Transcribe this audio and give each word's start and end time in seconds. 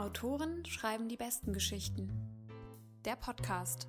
Autoren 0.00 0.64
schreiben 0.64 1.10
die 1.10 1.18
besten 1.18 1.52
Geschichten. 1.52 2.10
Der 3.04 3.16
Podcast. 3.16 3.86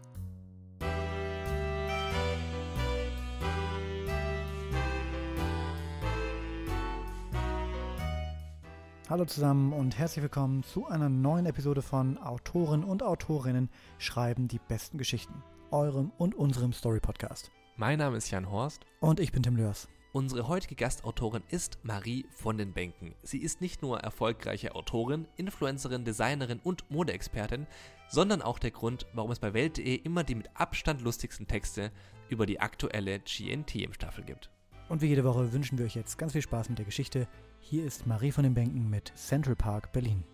Hallo 9.09 9.23
zusammen 9.23 9.71
und 9.71 9.97
herzlich 9.97 10.21
willkommen 10.23 10.63
zu 10.63 10.85
einer 10.85 11.07
neuen 11.07 11.45
Episode 11.45 11.81
von 11.81 12.17
Autoren 12.17 12.83
und 12.83 13.03
Autorinnen 13.03 13.69
schreiben 13.97 14.49
die 14.49 14.59
besten 14.59 14.97
Geschichten. 14.97 15.41
Eurem 15.71 16.11
und 16.17 16.35
unserem 16.35 16.73
Story-Podcast. 16.73 17.51
Mein 17.77 17.99
Name 17.99 18.17
ist 18.17 18.29
Jan 18.29 18.51
Horst. 18.51 18.81
Und 18.99 19.21
ich 19.21 19.31
bin 19.31 19.43
Tim 19.43 19.55
Lörs. 19.55 19.87
Unsere 20.13 20.49
heutige 20.49 20.75
Gastautorin 20.75 21.43
ist 21.47 21.79
Marie 21.83 22.25
von 22.31 22.57
den 22.57 22.73
Bänken. 22.73 23.15
Sie 23.23 23.37
ist 23.37 23.61
nicht 23.61 23.81
nur 23.81 24.01
erfolgreiche 24.01 24.75
Autorin, 24.75 25.25
Influencerin, 25.37 26.03
Designerin 26.03 26.59
und 26.61 26.91
Modeexpertin, 26.91 27.65
sondern 28.09 28.41
auch 28.41 28.59
der 28.59 28.71
Grund, 28.71 29.07
warum 29.13 29.31
es 29.31 29.39
bei 29.39 29.53
Welt.de 29.53 29.95
immer 29.95 30.25
die 30.25 30.35
mit 30.35 30.49
Abstand 30.53 30.99
lustigsten 31.01 31.47
Texte 31.47 31.93
über 32.27 32.45
die 32.45 32.59
aktuelle 32.59 33.19
GNT 33.19 33.75
im 33.75 33.93
Staffel 33.93 34.25
gibt. 34.25 34.49
Und 34.89 35.01
wie 35.01 35.07
jede 35.07 35.23
Woche 35.23 35.53
wünschen 35.53 35.77
wir 35.77 35.85
euch 35.85 35.95
jetzt 35.95 36.17
ganz 36.17 36.33
viel 36.33 36.41
Spaß 36.41 36.67
mit 36.67 36.79
der 36.79 36.85
Geschichte. 36.85 37.29
Hier 37.61 37.85
ist 37.85 38.05
Marie 38.05 38.33
von 38.33 38.43
den 38.43 38.53
Bänken 38.53 38.89
mit 38.89 39.13
Central 39.15 39.55
Park 39.55 39.93
Berlin. 39.93 40.25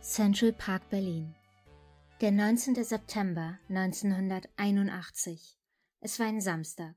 Central 0.00 0.52
Park 0.52 0.88
Berlin. 0.90 1.34
Der 2.20 2.30
19. 2.30 2.84
September 2.84 3.58
1981. 3.68 5.58
Es 6.04 6.18
war 6.18 6.26
ein 6.26 6.40
Samstag. 6.40 6.96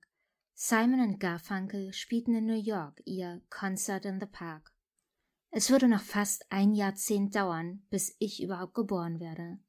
Simon 0.56 1.00
und 1.00 1.20
Garfunkel 1.20 1.94
spielten 1.94 2.34
in 2.34 2.48
New 2.48 2.60
York 2.60 3.04
ihr 3.06 3.40
Concert 3.52 4.04
in 4.04 4.20
the 4.20 4.26
Park. 4.26 4.74
Es 5.52 5.70
würde 5.70 5.88
noch 5.88 6.02
fast 6.02 6.52
ein 6.52 6.74
Jahrzehnt 6.74 7.36
dauern, 7.36 7.86
bis 7.92 8.16
ich 8.18 8.42
überhaupt 8.42 8.74
geboren 8.74 9.20
werde. 9.20 9.60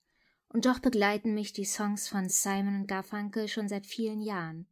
Und 0.48 0.64
doch 0.64 0.78
begleiten 0.78 1.34
mich 1.34 1.52
die 1.52 1.66
Songs 1.66 2.08
von 2.08 2.30
Simon 2.30 2.80
und 2.80 2.88
Garfunkel 2.88 3.46
schon 3.46 3.69
seit 3.69 3.86
vielen 3.86 4.22
Jahren. 4.22 4.69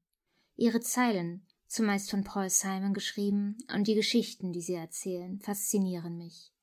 Ihre 0.57 0.81
Zeilen, 0.81 1.47
zumeist 1.67 2.11
von 2.11 2.25
Paul 2.25 2.49
Simon 2.49 2.95
geschrieben, 2.95 3.59
und 3.71 3.87
die 3.87 3.95
Geschichten, 3.95 4.51
die 4.55 4.63
sie 4.63 4.77
erzählen, 4.77 5.41
faszinieren 5.41 6.17
mich 6.17 6.54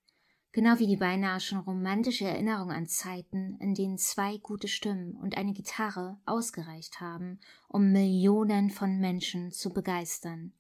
genau 0.52 0.80
wie 0.80 0.88
die 0.88 0.98
beinahe 0.98 1.40
schon 1.40 1.60
romantische 1.60 2.26
Erinnerung 2.26 2.72
an 2.72 2.88
Zeiten, 2.88 3.58
in 3.60 3.74
denen 3.74 3.98
zwei 3.98 4.38
gute 4.38 4.68
Stimmen 4.68 5.16
und 5.16 5.38
eine 5.38 5.54
Gitarre 5.54 6.20
ausgereicht 6.26 7.00
haben, 7.00 7.40
um 7.68 7.92
Millionen 7.92 8.70
von 8.70 9.00
Menschen 9.00 9.52
zu 9.52 9.72
begeistern. 9.72 10.54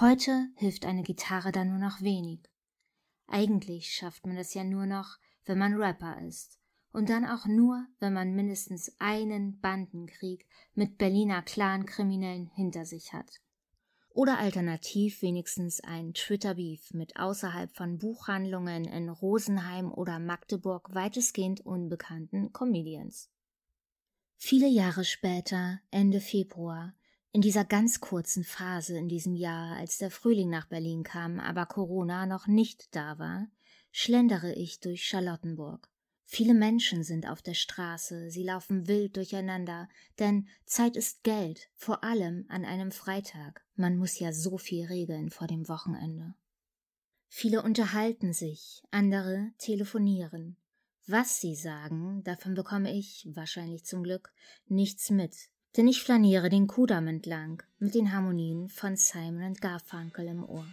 Heute 0.00 0.48
hilft 0.56 0.86
eine 0.86 1.02
Gitarre 1.02 1.52
da 1.52 1.64
nur 1.64 1.78
noch 1.78 2.00
wenig. 2.02 2.40
Eigentlich 3.26 3.92
schafft 3.92 4.26
man 4.26 4.36
das 4.36 4.54
ja 4.54 4.64
nur 4.64 4.86
noch, 4.86 5.18
wenn 5.44 5.58
man 5.58 5.74
Rapper 5.74 6.20
ist. 6.22 6.58
Und 6.92 7.10
dann 7.10 7.26
auch 7.26 7.46
nur, 7.46 7.86
wenn 7.98 8.14
man 8.14 8.34
mindestens 8.34 8.94
einen 8.98 9.60
Bandenkrieg 9.60 10.46
mit 10.74 10.96
Berliner 10.96 11.42
Clan-Kriminellen 11.42 12.46
hinter 12.46 12.86
sich 12.86 13.12
hat. 13.12 13.40
Oder 14.10 14.38
alternativ 14.38 15.22
wenigstens 15.22 15.80
ein 15.80 16.12
Twitter-Beef 16.14 16.92
mit 16.92 17.16
außerhalb 17.16 17.74
von 17.76 17.98
Buchhandlungen 17.98 18.84
in 18.84 19.08
Rosenheim 19.08 19.92
oder 19.92 20.18
Magdeburg 20.18 20.94
weitestgehend 20.94 21.64
unbekannten 21.64 22.52
Comedians. 22.52 23.30
Viele 24.36 24.68
Jahre 24.68 25.04
später, 25.04 25.80
Ende 25.90 26.20
Februar, 26.20 26.94
in 27.32 27.42
dieser 27.42 27.64
ganz 27.64 28.00
kurzen 28.00 28.44
Phase 28.44 28.96
in 28.96 29.08
diesem 29.08 29.34
Jahr, 29.34 29.76
als 29.76 29.98
der 29.98 30.10
Frühling 30.10 30.48
nach 30.48 30.66
Berlin 30.66 31.02
kam, 31.02 31.38
aber 31.38 31.66
Corona 31.66 32.26
noch 32.26 32.46
nicht 32.46 32.94
da 32.96 33.18
war, 33.18 33.48
schlendere 33.92 34.52
ich 34.54 34.80
durch 34.80 35.06
Charlottenburg. 35.06 35.90
Viele 36.30 36.52
Menschen 36.52 37.04
sind 37.04 37.26
auf 37.26 37.40
der 37.40 37.54
Straße, 37.54 38.30
sie 38.30 38.42
laufen 38.42 38.86
wild 38.86 39.16
durcheinander, 39.16 39.88
denn 40.18 40.46
Zeit 40.66 40.94
ist 40.94 41.22
Geld, 41.22 41.70
vor 41.74 42.04
allem 42.04 42.44
an 42.50 42.66
einem 42.66 42.92
Freitag. 42.92 43.64
Man 43.76 43.96
muss 43.96 44.18
ja 44.18 44.30
so 44.34 44.58
viel 44.58 44.84
regeln 44.84 45.30
vor 45.30 45.46
dem 45.46 45.70
Wochenende. 45.70 46.34
Viele 47.28 47.62
unterhalten 47.62 48.34
sich, 48.34 48.82
andere 48.90 49.52
telefonieren. 49.56 50.58
Was 51.06 51.40
sie 51.40 51.54
sagen, 51.54 52.22
davon 52.24 52.52
bekomme 52.52 52.94
ich, 52.94 53.26
wahrscheinlich 53.32 53.86
zum 53.86 54.02
Glück, 54.02 54.30
nichts 54.66 55.08
mit, 55.08 55.34
denn 55.78 55.88
ich 55.88 56.02
flaniere 56.02 56.50
den 56.50 56.66
Kudamm 56.66 57.06
entlang 57.06 57.62
mit 57.78 57.94
den 57.94 58.12
Harmonien 58.12 58.68
von 58.68 58.96
Simon 58.96 59.54
Garfunkel 59.54 60.26
im 60.26 60.44
Ohr. 60.44 60.66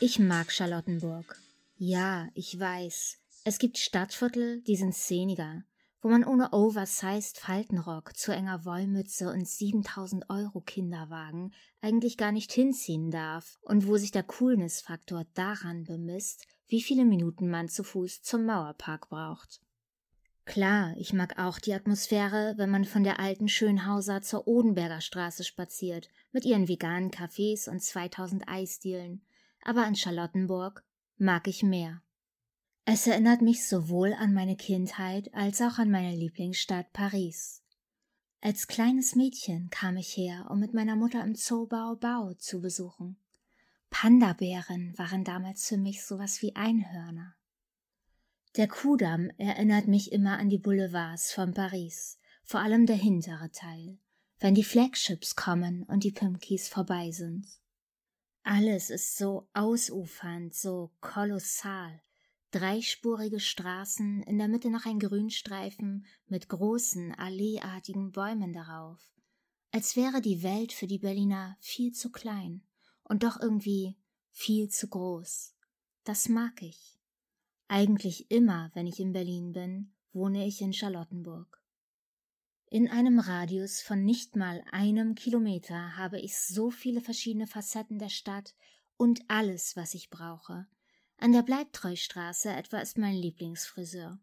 Ich 0.00 0.18
mag 0.18 0.50
Charlottenburg. 0.50 1.38
Ja, 1.76 2.28
ich 2.34 2.58
weiß. 2.58 3.18
Es 3.44 3.58
gibt 3.58 3.76
Stadtviertel, 3.76 4.62
die 4.62 4.76
sind 4.76 4.94
szeniger, 4.94 5.64
wo 6.00 6.08
man 6.08 6.24
ohne 6.24 6.52
oversized 6.52 7.38
Faltenrock, 7.38 8.16
zu 8.16 8.32
enger 8.32 8.64
Wollmütze 8.64 9.30
und 9.30 9.46
7000 9.46 10.30
Euro 10.30 10.60
Kinderwagen 10.60 11.52
eigentlich 11.80 12.16
gar 12.16 12.32
nicht 12.32 12.52
hinziehen 12.52 13.10
darf 13.10 13.58
und 13.62 13.86
wo 13.86 13.98
sich 13.98 14.12
der 14.12 14.22
Coolness-Faktor 14.22 15.26
daran 15.34 15.84
bemisst, 15.84 16.46
wie 16.68 16.82
viele 16.82 17.04
Minuten 17.04 17.50
man 17.50 17.68
zu 17.68 17.84
Fuß 17.84 18.22
zum 18.22 18.46
Mauerpark 18.46 19.08
braucht. 19.08 19.60
Klar, 20.46 20.94
ich 20.96 21.12
mag 21.12 21.38
auch 21.38 21.58
die 21.58 21.74
Atmosphäre, 21.74 22.54
wenn 22.56 22.70
man 22.70 22.84
von 22.84 23.02
der 23.02 23.18
alten 23.18 23.48
Schönhauser 23.48 24.22
zur 24.22 24.46
Odenberger 24.46 25.00
Straße 25.00 25.42
spaziert, 25.42 26.08
mit 26.30 26.44
ihren 26.44 26.68
veganen 26.68 27.10
Cafés 27.10 27.68
und 27.68 27.82
2000 27.82 28.48
Eisdielen, 28.48 29.26
aber 29.62 29.86
in 29.86 29.96
Charlottenburg 29.96 30.84
mag 31.18 31.48
ich 31.48 31.64
mehr. 31.64 32.00
Es 32.84 33.08
erinnert 33.08 33.42
mich 33.42 33.68
sowohl 33.68 34.14
an 34.14 34.32
meine 34.32 34.56
Kindheit 34.56 35.34
als 35.34 35.60
auch 35.60 35.78
an 35.78 35.90
meine 35.90 36.14
Lieblingsstadt 36.14 36.92
Paris. 36.92 37.64
Als 38.40 38.68
kleines 38.68 39.16
Mädchen 39.16 39.68
kam 39.70 39.96
ich 39.96 40.16
her, 40.16 40.46
um 40.48 40.60
mit 40.60 40.72
meiner 40.72 40.94
Mutter 40.94 41.24
im 41.24 41.34
Zoo 41.34 41.66
Bao 41.66 41.96
Bao 41.96 42.34
zu 42.34 42.60
besuchen. 42.60 43.16
Panda-Bären 43.90 44.96
waren 44.96 45.24
damals 45.24 45.66
für 45.66 45.78
mich 45.78 46.04
sowas 46.04 46.40
wie 46.42 46.54
Einhörner. 46.54 47.34
Der 48.56 48.68
Kudamm 48.68 49.30
erinnert 49.36 49.86
mich 49.86 50.12
immer 50.12 50.38
an 50.38 50.48
die 50.48 50.56
Boulevards 50.56 51.30
von 51.30 51.52
Paris, 51.52 52.18
vor 52.42 52.60
allem 52.60 52.86
der 52.86 52.96
hintere 52.96 53.50
Teil, 53.50 53.98
wenn 54.38 54.54
die 54.54 54.64
Flagships 54.64 55.36
kommen 55.36 55.82
und 55.82 56.04
die 56.04 56.10
Pimkis 56.10 56.66
vorbei 56.66 57.10
sind. 57.10 57.46
Alles 58.44 58.88
ist 58.88 59.18
so 59.18 59.46
ausufernd, 59.52 60.54
so 60.54 60.90
kolossal. 61.02 62.00
Dreispurige 62.50 63.40
Straßen, 63.40 64.22
in 64.22 64.38
der 64.38 64.48
Mitte 64.48 64.70
noch 64.70 64.86
ein 64.86 65.00
Grünstreifen 65.00 66.06
mit 66.26 66.48
großen, 66.48 67.12
alleeartigen 67.14 68.12
Bäumen 68.12 68.54
darauf. 68.54 69.00
Als 69.70 69.96
wäre 69.96 70.22
die 70.22 70.42
Welt 70.42 70.72
für 70.72 70.86
die 70.86 71.00
Berliner 71.00 71.58
viel 71.60 71.92
zu 71.92 72.10
klein 72.10 72.62
und 73.04 73.22
doch 73.22 73.38
irgendwie 73.38 73.98
viel 74.30 74.70
zu 74.70 74.88
groß. 74.88 75.54
Das 76.04 76.30
mag 76.30 76.62
ich. 76.62 76.95
Eigentlich 77.68 78.30
immer, 78.30 78.70
wenn 78.74 78.86
ich 78.86 79.00
in 79.00 79.12
Berlin 79.12 79.52
bin, 79.52 79.92
wohne 80.12 80.46
ich 80.46 80.60
in 80.60 80.72
Charlottenburg. 80.72 81.60
In 82.68 82.88
einem 82.88 83.18
Radius 83.18 83.80
von 83.80 84.04
nicht 84.04 84.36
mal 84.36 84.64
einem 84.70 85.14
Kilometer 85.14 85.96
habe 85.96 86.20
ich 86.20 86.38
so 86.38 86.70
viele 86.70 87.00
verschiedene 87.00 87.46
Facetten 87.46 87.98
der 87.98 88.08
Stadt 88.08 88.54
und 88.96 89.20
alles, 89.28 89.76
was 89.76 89.94
ich 89.94 90.10
brauche. 90.10 90.66
An 91.18 91.32
der 91.32 91.42
Bleibtreustraße 91.42 92.50
etwa 92.50 92.78
ist 92.78 92.98
mein 92.98 93.14
Lieblingsfriseur. 93.14 94.18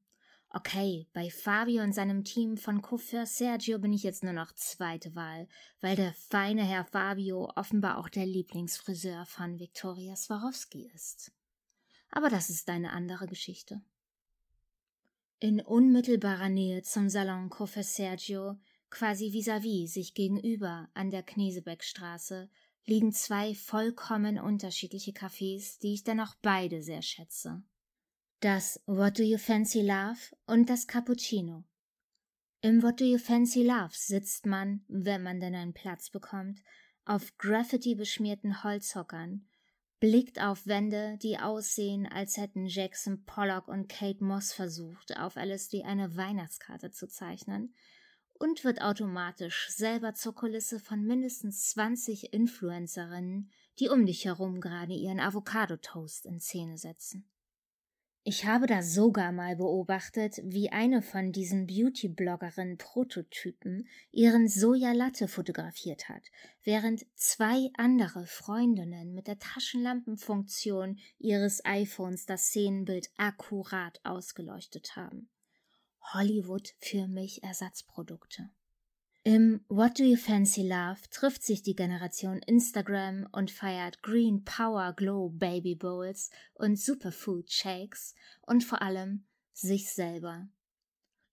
Okay, 0.50 1.08
bei 1.14 1.32
Fabio 1.32 1.82
und 1.82 1.94
seinem 1.94 2.24
Team 2.24 2.58
von 2.58 2.82
Coiffeur 2.82 3.26
Sergio 3.26 3.80
bin 3.80 3.92
ich 3.92 4.04
jetzt 4.04 4.24
nur 4.24 4.34
noch 4.34 4.52
zweite 4.52 5.16
Wahl, 5.16 5.48
weil 5.82 5.96
der 5.96 6.14
feine 6.14 6.64
Herr 6.64 6.86
Fabio 6.86 7.52
offenbar 7.56 7.98
auch 7.98 8.08
der 8.08 8.28
Lieblingsfriseur 8.28 9.26
von 9.26 9.58
Viktoria 9.58 10.16
Swarovski 10.16 10.92
ist. 10.94 11.32
Aber 12.16 12.30
das 12.30 12.52
ist 12.52 12.70
eine 12.70 12.92
andere 12.92 13.26
Geschichte. 13.26 13.82
In 15.40 15.60
unmittelbarer 15.60 16.48
Nähe 16.48 16.84
zum 16.84 17.10
Salon 17.10 17.50
Coiffeur 17.50 17.84
Sergio, 17.84 18.60
quasi 18.92 19.32
vis-à-vis 19.32 19.90
-vis 19.90 19.94
sich 19.94 20.14
gegenüber 20.14 20.90
an 20.94 21.10
der 21.10 21.24
Knesebeckstraße, 21.24 22.52
liegen 22.86 23.12
zwei 23.14 23.56
vollkommen 23.56 24.38
unterschiedliche 24.40 25.12
Cafés, 25.12 25.80
die 25.80 25.96
ich 25.96 26.04
dennoch 26.04 26.36
beide 26.44 26.84
sehr 26.84 27.02
schätze. 27.02 27.64
Das 28.42 28.80
What 28.86 29.18
Do 29.18 29.24
You 29.24 29.40
Fancy 29.40 29.82
Love 29.82 30.20
und 30.46 30.70
das 30.70 30.86
Cappuccino. 30.86 31.64
Im 32.62 32.84
What 32.84 33.02
Do 33.02 33.06
You 33.06 33.18
Fancy 33.18 33.64
Love 33.64 33.94
sitzt 33.94 34.46
man, 34.46 34.86
wenn 34.88 35.24
man 35.24 35.40
denn 35.40 35.56
einen 35.56 35.74
Platz 35.74 36.12
bekommt, 36.12 36.62
auf 37.06 37.36
Graffiti 37.40 37.96
beschmierten 37.96 38.64
Holzhockern, 38.64 39.48
blickt 40.00 40.42
auf 40.42 40.68
Wände, 40.68 41.18
die 41.22 41.38
aussehen, 41.40 42.08
als 42.08 42.38
hätten 42.38 42.66
Jackson 42.66 43.24
Pollock 43.26 43.68
und 43.68 43.88
Kate 43.88 44.24
Moss 44.24 44.54
versucht, 44.54 45.18
auf 45.18 45.36
LSD 45.36 45.84
eine 45.84 46.16
Weihnachtskarte 46.18 46.92
zu 46.92 47.08
zeichnen, 47.08 47.74
und 48.34 48.64
wird 48.64 48.82
automatisch 48.82 49.70
selber 49.70 50.14
zur 50.14 50.36
Kulisse 50.36 50.80
von 50.80 51.04
mindestens 51.04 51.70
20 51.70 52.34
Influencerinnen, 52.34 53.52
die 53.80 53.90
um 53.90 54.06
dich 54.06 54.26
herum 54.26 54.60
gerade 54.60 54.94
ihren 54.94 55.20
Avocado-Toast 55.20 56.26
in 56.26 56.42
Szene 56.42 56.78
setzen. 56.78 57.30
Ich 58.26 58.46
habe 58.46 58.68
da 58.68 58.82
sogar 58.82 59.34
mal 59.34 59.58
beobachtet, 59.58 60.40
wie 60.46 60.70
eine 60.70 61.02
von 61.02 61.34
diesen 61.34 61.68
Beauty-Bloggerinnen-Prototypen 61.68 63.86
ihren 64.14 64.48
Sojalatte 64.48 65.28
fotografiert 65.28 66.08
hat, 66.08 66.24
während 66.64 67.06
zwei 67.16 67.70
andere 67.76 68.26
Freundinnen 68.26 69.14
mit 69.14 69.28
der 69.28 69.40
Taschenlampenfunktion 69.40 71.00
ihres 71.20 71.66
iPhones 71.66 72.26
das 72.26 72.46
Szenenbild 72.46 73.12
akkurat 73.18 74.00
ausgeleuchtet 74.06 74.96
haben. 74.96 75.28
Hollywood 76.14 76.76
für 76.80 77.10
mich 77.10 77.44
Ersatzprodukte. 77.44 78.50
Im 79.26 79.64
What 79.70 80.00
Do 80.00 80.04
You 80.04 80.18
Fancy 80.18 80.64
Love 80.64 81.00
trifft 81.10 81.44
sich 81.44 81.64
die 81.64 81.78
Generation 81.78 82.40
Instagram 82.40 83.26
und 83.32 83.52
feiert 83.52 84.04
Green 84.04 84.44
Power 84.44 84.92
Glow 84.92 85.30
Baby 85.30 85.76
Bowls 85.76 86.30
und 86.56 86.78
Superfood 86.78 87.50
Shakes 87.50 88.16
und 88.42 88.66
vor 88.66 88.82
allem 88.82 89.26
sich 89.54 89.90
selber. 89.90 90.50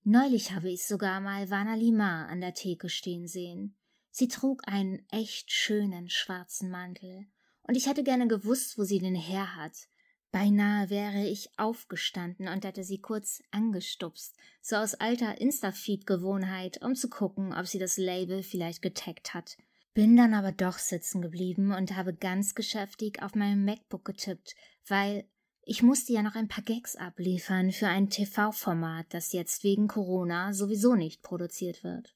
Neulich 0.04 0.52
habe 0.52 0.70
ich 0.70 0.86
sogar 0.86 1.20
mal 1.20 1.50
Vana 1.50 1.74
Lima 1.74 2.26
an 2.26 2.40
der 2.40 2.54
Theke 2.54 2.88
stehen 2.88 3.26
sehen. 3.26 3.74
Sie 4.12 4.28
trug 4.28 4.62
einen 4.68 5.04
echt 5.10 5.50
schönen 5.50 6.08
schwarzen 6.08 6.70
Mantel 6.70 7.26
und 7.64 7.76
ich 7.76 7.88
hätte 7.88 8.04
gerne 8.04 8.28
gewusst, 8.28 8.78
wo 8.78 8.84
sie 8.84 9.00
den 9.00 9.16
her 9.16 9.56
hat, 9.56 9.88
Beinahe 10.32 10.90
wäre 10.90 11.26
ich 11.26 11.50
aufgestanden 11.56 12.46
und 12.46 12.64
hätte 12.64 12.84
sie 12.84 12.98
kurz 12.98 13.42
angestupst, 13.50 14.36
so 14.62 14.76
aus 14.76 14.94
alter 14.94 15.40
Instafeed-Gewohnheit, 15.40 16.82
um 16.82 16.94
zu 16.94 17.10
gucken, 17.10 17.52
ob 17.52 17.66
sie 17.66 17.80
das 17.80 17.96
Label 17.96 18.42
vielleicht 18.42 18.80
getaggt 18.80 19.34
hat. 19.34 19.56
Bin 19.92 20.16
dann 20.16 20.34
aber 20.34 20.52
doch 20.52 20.78
sitzen 20.78 21.20
geblieben 21.20 21.72
und 21.72 21.96
habe 21.96 22.14
ganz 22.14 22.54
geschäftig 22.54 23.22
auf 23.22 23.34
meinem 23.34 23.64
MacBook 23.64 24.04
getippt, 24.04 24.54
weil 24.86 25.24
ich 25.62 25.82
musste 25.82 26.12
ja 26.12 26.22
noch 26.22 26.36
ein 26.36 26.48
paar 26.48 26.64
Gags 26.64 26.94
abliefern 26.94 27.72
für 27.72 27.88
ein 27.88 28.08
TV-Format, 28.08 29.06
das 29.10 29.32
jetzt 29.32 29.64
wegen 29.64 29.88
Corona 29.88 30.52
sowieso 30.52 30.94
nicht 30.94 31.22
produziert 31.22 31.82
wird. 31.82 32.14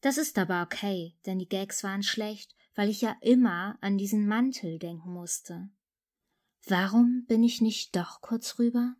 Das 0.00 0.18
ist 0.18 0.38
aber 0.38 0.62
okay, 0.62 1.14
denn 1.24 1.38
die 1.38 1.48
Gags 1.48 1.84
waren 1.84 2.02
schlecht, 2.02 2.54
weil 2.74 2.88
ich 2.88 3.00
ja 3.00 3.16
immer 3.20 3.78
an 3.80 3.96
diesen 3.96 4.26
Mantel 4.26 4.78
denken 4.78 5.12
musste. 5.12 5.70
Warum 6.66 7.24
bin 7.26 7.42
ich 7.42 7.60
nicht 7.60 7.96
doch 7.96 8.20
kurz 8.20 8.58
rüber? 8.58 8.96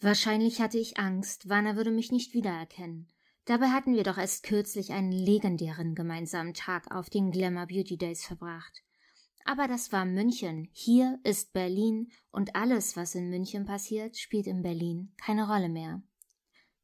Wahrscheinlich 0.00 0.60
hatte 0.60 0.78
ich 0.78 0.98
Angst, 0.98 1.48
Wanner 1.48 1.76
würde 1.76 1.90
mich 1.90 2.12
nicht 2.12 2.34
wiedererkennen. 2.34 3.08
Dabei 3.46 3.68
hatten 3.68 3.94
wir 3.94 4.02
doch 4.02 4.18
erst 4.18 4.42
kürzlich 4.42 4.92
einen 4.92 5.12
legendären 5.12 5.94
gemeinsamen 5.94 6.52
Tag 6.52 6.92
auf 6.92 7.08
den 7.08 7.30
Glamour 7.30 7.66
Beauty 7.66 7.96
Days 7.96 8.24
verbracht. 8.24 8.82
Aber 9.44 9.68
das 9.68 9.92
war 9.92 10.04
München, 10.04 10.68
hier 10.72 11.20
ist 11.22 11.52
Berlin 11.52 12.10
und 12.32 12.56
alles, 12.56 12.96
was 12.96 13.14
in 13.14 13.30
München 13.30 13.64
passiert, 13.64 14.16
spielt 14.16 14.48
in 14.48 14.62
Berlin 14.62 15.12
keine 15.16 15.48
Rolle 15.48 15.68
mehr. 15.68 16.02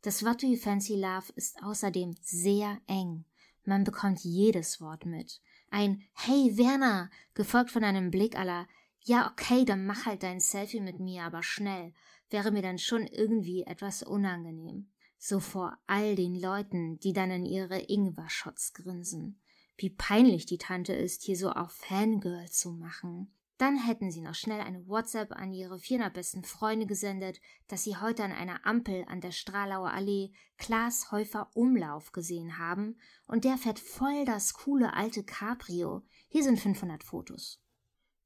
Das 0.03 0.25
What 0.25 0.43
Do 0.43 0.47
You 0.47 0.57
Fancy 0.57 0.95
Love 0.95 1.33
ist 1.35 1.61
außerdem 1.63 2.15
sehr 2.21 2.81
eng. 2.87 3.25
Man 3.65 3.83
bekommt 3.83 4.21
jedes 4.21 4.81
Wort 4.81 5.07
mit. 5.07 5.41
Ein 5.71 6.03
Hey 6.13 6.57
Werner, 6.57 7.11
gefolgt 7.35 7.73
von 7.73 7.83
einem 7.83 8.13
Blick 8.13 8.39
aller 8.39 8.69
ja, 9.05 9.31
okay, 9.31 9.65
dann 9.65 9.85
mach 9.85 10.07
halt 10.07 10.23
dein 10.23 10.41
Selfie 10.41 10.81
mit 10.81 11.01
mir, 11.01 11.25
aber 11.25 11.43
schnell, 11.43 11.93
wäre 12.31 12.51
mir 12.51 12.63
dann 12.63 12.79
schon 12.79 13.07
irgendwie 13.07 13.63
etwas 13.63 14.03
unangenehm. 14.03 14.91
So 15.19 15.41
vor 15.41 15.79
all 15.87 16.17
den 16.17 16.35
Leuten, 16.35 16.99
die 16.99 17.13
dann 17.13 17.31
in 17.31 17.45
ihre 17.45 17.79
Ingwer-Shots 17.79 18.73
grinsen. 18.75 19.41
Wie 19.77 19.91
peinlich 19.91 20.47
die 20.47 20.59
Tante 20.59 20.93
ist, 20.93 21.23
hier 21.23 21.37
so 21.37 21.51
auf 21.51 21.73
Fangirl 21.73 22.49
zu 22.51 22.73
machen. 22.73 23.33
Dann 23.59 23.77
hätten 23.77 24.11
sie 24.11 24.23
noch 24.23 24.35
schnell 24.35 24.61
eine 24.61 24.89
WhatsApp 24.89 25.31
an 25.33 25.53
ihre 25.53 25.79
400 25.79 26.13
besten 26.13 26.43
Freunde 26.43 26.87
gesendet, 26.87 27.41
dass 27.69 27.85
sie 27.85 27.97
heute 27.97 28.25
an 28.25 28.33
einer 28.33 28.67
Ampel 28.67 29.05
an 29.07 29.21
der 29.21 29.31
Stralauer 29.31 29.93
Allee 29.93 30.33
Klaas 30.59 31.13
Häufer 31.13 31.51
Umlauf 31.55 32.11
gesehen 32.11 32.59
haben 32.59 32.99
und 33.27 33.45
der 33.45 33.59
fährt 33.59 33.79
voll 33.79 34.25
das 34.25 34.55
coole 34.55 34.95
alte 34.95 35.23
Cabrio. 35.23 36.03
Hier 36.29 36.43
sind 36.43 36.59
500 36.59 37.05
Fotos. 37.05 37.62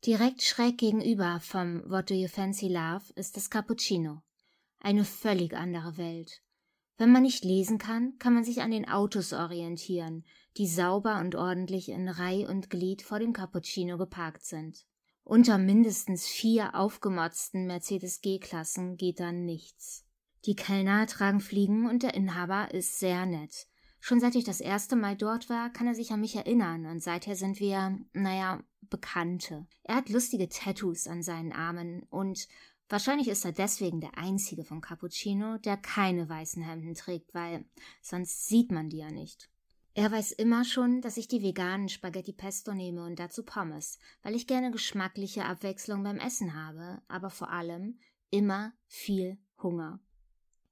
Direkt 0.07 0.41
schräg 0.43 0.79
gegenüber 0.79 1.41
vom 1.43 1.83
What 1.91 2.11
Do 2.11 2.15
You 2.15 2.29
Fancy 2.29 2.69
Love 2.69 3.13
ist 3.17 3.37
das 3.37 3.51
Cappuccino. 3.51 4.23
Eine 4.79 5.05
völlig 5.05 5.53
andere 5.53 5.97
Welt. 5.97 6.43
Wenn 6.97 7.11
man 7.11 7.23
nicht 7.23 7.45
lesen 7.45 7.79
kann, 7.79 8.17
kann 8.21 8.33
man 8.33 8.45
sich 8.45 8.63
an 8.63 8.71
den 8.71 8.89
Autos 8.89 9.33
orientieren, 9.33 10.25
die 10.59 10.69
sauber 10.69 11.19
und 11.19 11.35
ordentlich 11.35 11.89
in 11.89 12.09
Reih 12.09 12.47
und 12.49 12.71
Glied 12.71 13.03
vor 13.03 13.19
dem 13.19 13.33
Cappuccino 13.33 13.99
geparkt 13.99 14.45
sind. 14.45 14.87
Unter 15.25 15.59
mindestens 15.59 16.29
vier 16.29 16.77
aufgemotzten 16.77 17.67
Mercedes 17.67 18.21
G-Klassen 18.21 18.97
geht 18.97 19.19
dann 19.19 19.45
nichts. 19.45 20.07
Die 20.45 20.55
Kellner 20.55 21.09
tragen 21.09 21.41
Fliegen 21.41 21.91
und 21.91 22.05
der 22.05 22.15
Inhaber 22.15 22.73
ist 22.73 23.01
sehr 23.01 23.27
nett. 23.27 23.67
Schon 24.07 24.21
seit 24.21 24.37
ich 24.37 24.45
das 24.45 24.61
erste 24.61 24.95
Mal 24.95 25.17
dort 25.17 25.51
war, 25.51 25.69
kann 25.69 25.89
er 25.89 25.95
sich 25.97 26.13
an 26.13 26.21
mich 26.21 26.37
erinnern 26.37 26.87
und 26.87 27.03
seither 27.03 27.35
sind 27.35 27.59
wir, 27.59 27.99
naja, 28.13 28.63
Bekannte. 28.83 29.67
Er 29.83 29.97
hat 29.97 30.11
lustige 30.11 30.49
Tattoos 30.49 31.09
an 31.09 31.25
seinen 31.25 31.51
Armen 31.51 32.05
und 32.05 32.47
wahrscheinlich 32.89 33.27
ist 33.27 33.45
er 33.45 33.51
deswegen 33.51 34.01
der 34.01 34.17
einzige 34.17 34.63
von 34.63 34.81
Cappuccino, 34.81 35.59
der 35.59 35.77
keine 35.77 36.29
weißen 36.29 36.63
Hemden 36.63 36.95
trägt, 36.95 37.35
weil 37.35 37.65
sonst 38.01 38.47
sieht 38.47 38.71
man 38.71 38.91
die 38.91 38.99
ja 38.99 39.11
nicht. 39.11 39.51
Er 39.95 40.13
weiß 40.13 40.31
immer 40.31 40.65
schon, 40.65 41.01
dass 41.01 41.17
ich 41.17 41.27
die 41.27 41.43
veganen 41.43 41.89
Spaghetti 41.89 42.33
Pesto 42.33 42.75
nehme 42.75 43.05
und 43.05 43.19
dazu 43.19 43.43
Pommes, 43.43 43.99
weil 44.23 44.37
ich 44.37 44.47
gerne 44.47 44.71
geschmackliche 44.71 45.47
Abwechslung 45.47 46.05
beim 46.05 46.21
Essen 46.21 46.55
habe, 46.55 47.03
aber 47.09 47.31
vor 47.31 47.51
allem 47.51 47.99
immer 48.31 48.73
viel 48.87 49.37
Hunger. 49.61 49.99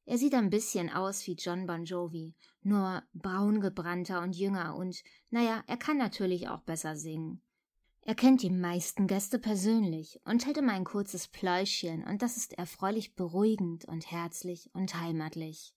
Er 0.07 0.19
sieht 0.19 0.35
ein 0.35 0.51
bisschen 0.51 0.91
aus 0.91 1.27
wie 1.27 1.35
John 1.35 1.67
Bon 1.67 1.85
Jovi, 1.85 2.35
nur 2.63 3.03
braungebrannter 3.15 4.21
und 4.21 4.37
jünger 4.37 4.77
und, 4.77 5.03
naja, 5.31 5.65
er 5.67 5.79
kann 5.79 5.97
natürlich 5.97 6.49
auch 6.49 6.61
besser 6.61 6.95
singen. 6.97 7.41
Er 8.03 8.15
kennt 8.15 8.43
die 8.43 8.51
meisten 8.51 9.07
Gäste 9.07 9.39
persönlich 9.39 10.21
und 10.27 10.45
hält 10.45 10.59
immer 10.59 10.75
ein 10.75 10.85
kurzes 10.85 11.27
Pläuschchen, 11.29 12.05
und 12.05 12.21
das 12.21 12.37
ist 12.37 12.53
erfreulich 12.59 13.15
beruhigend 13.15 13.87
und 13.87 14.11
herzlich 14.11 14.69
und 14.75 15.01
heimatlich. 15.01 15.75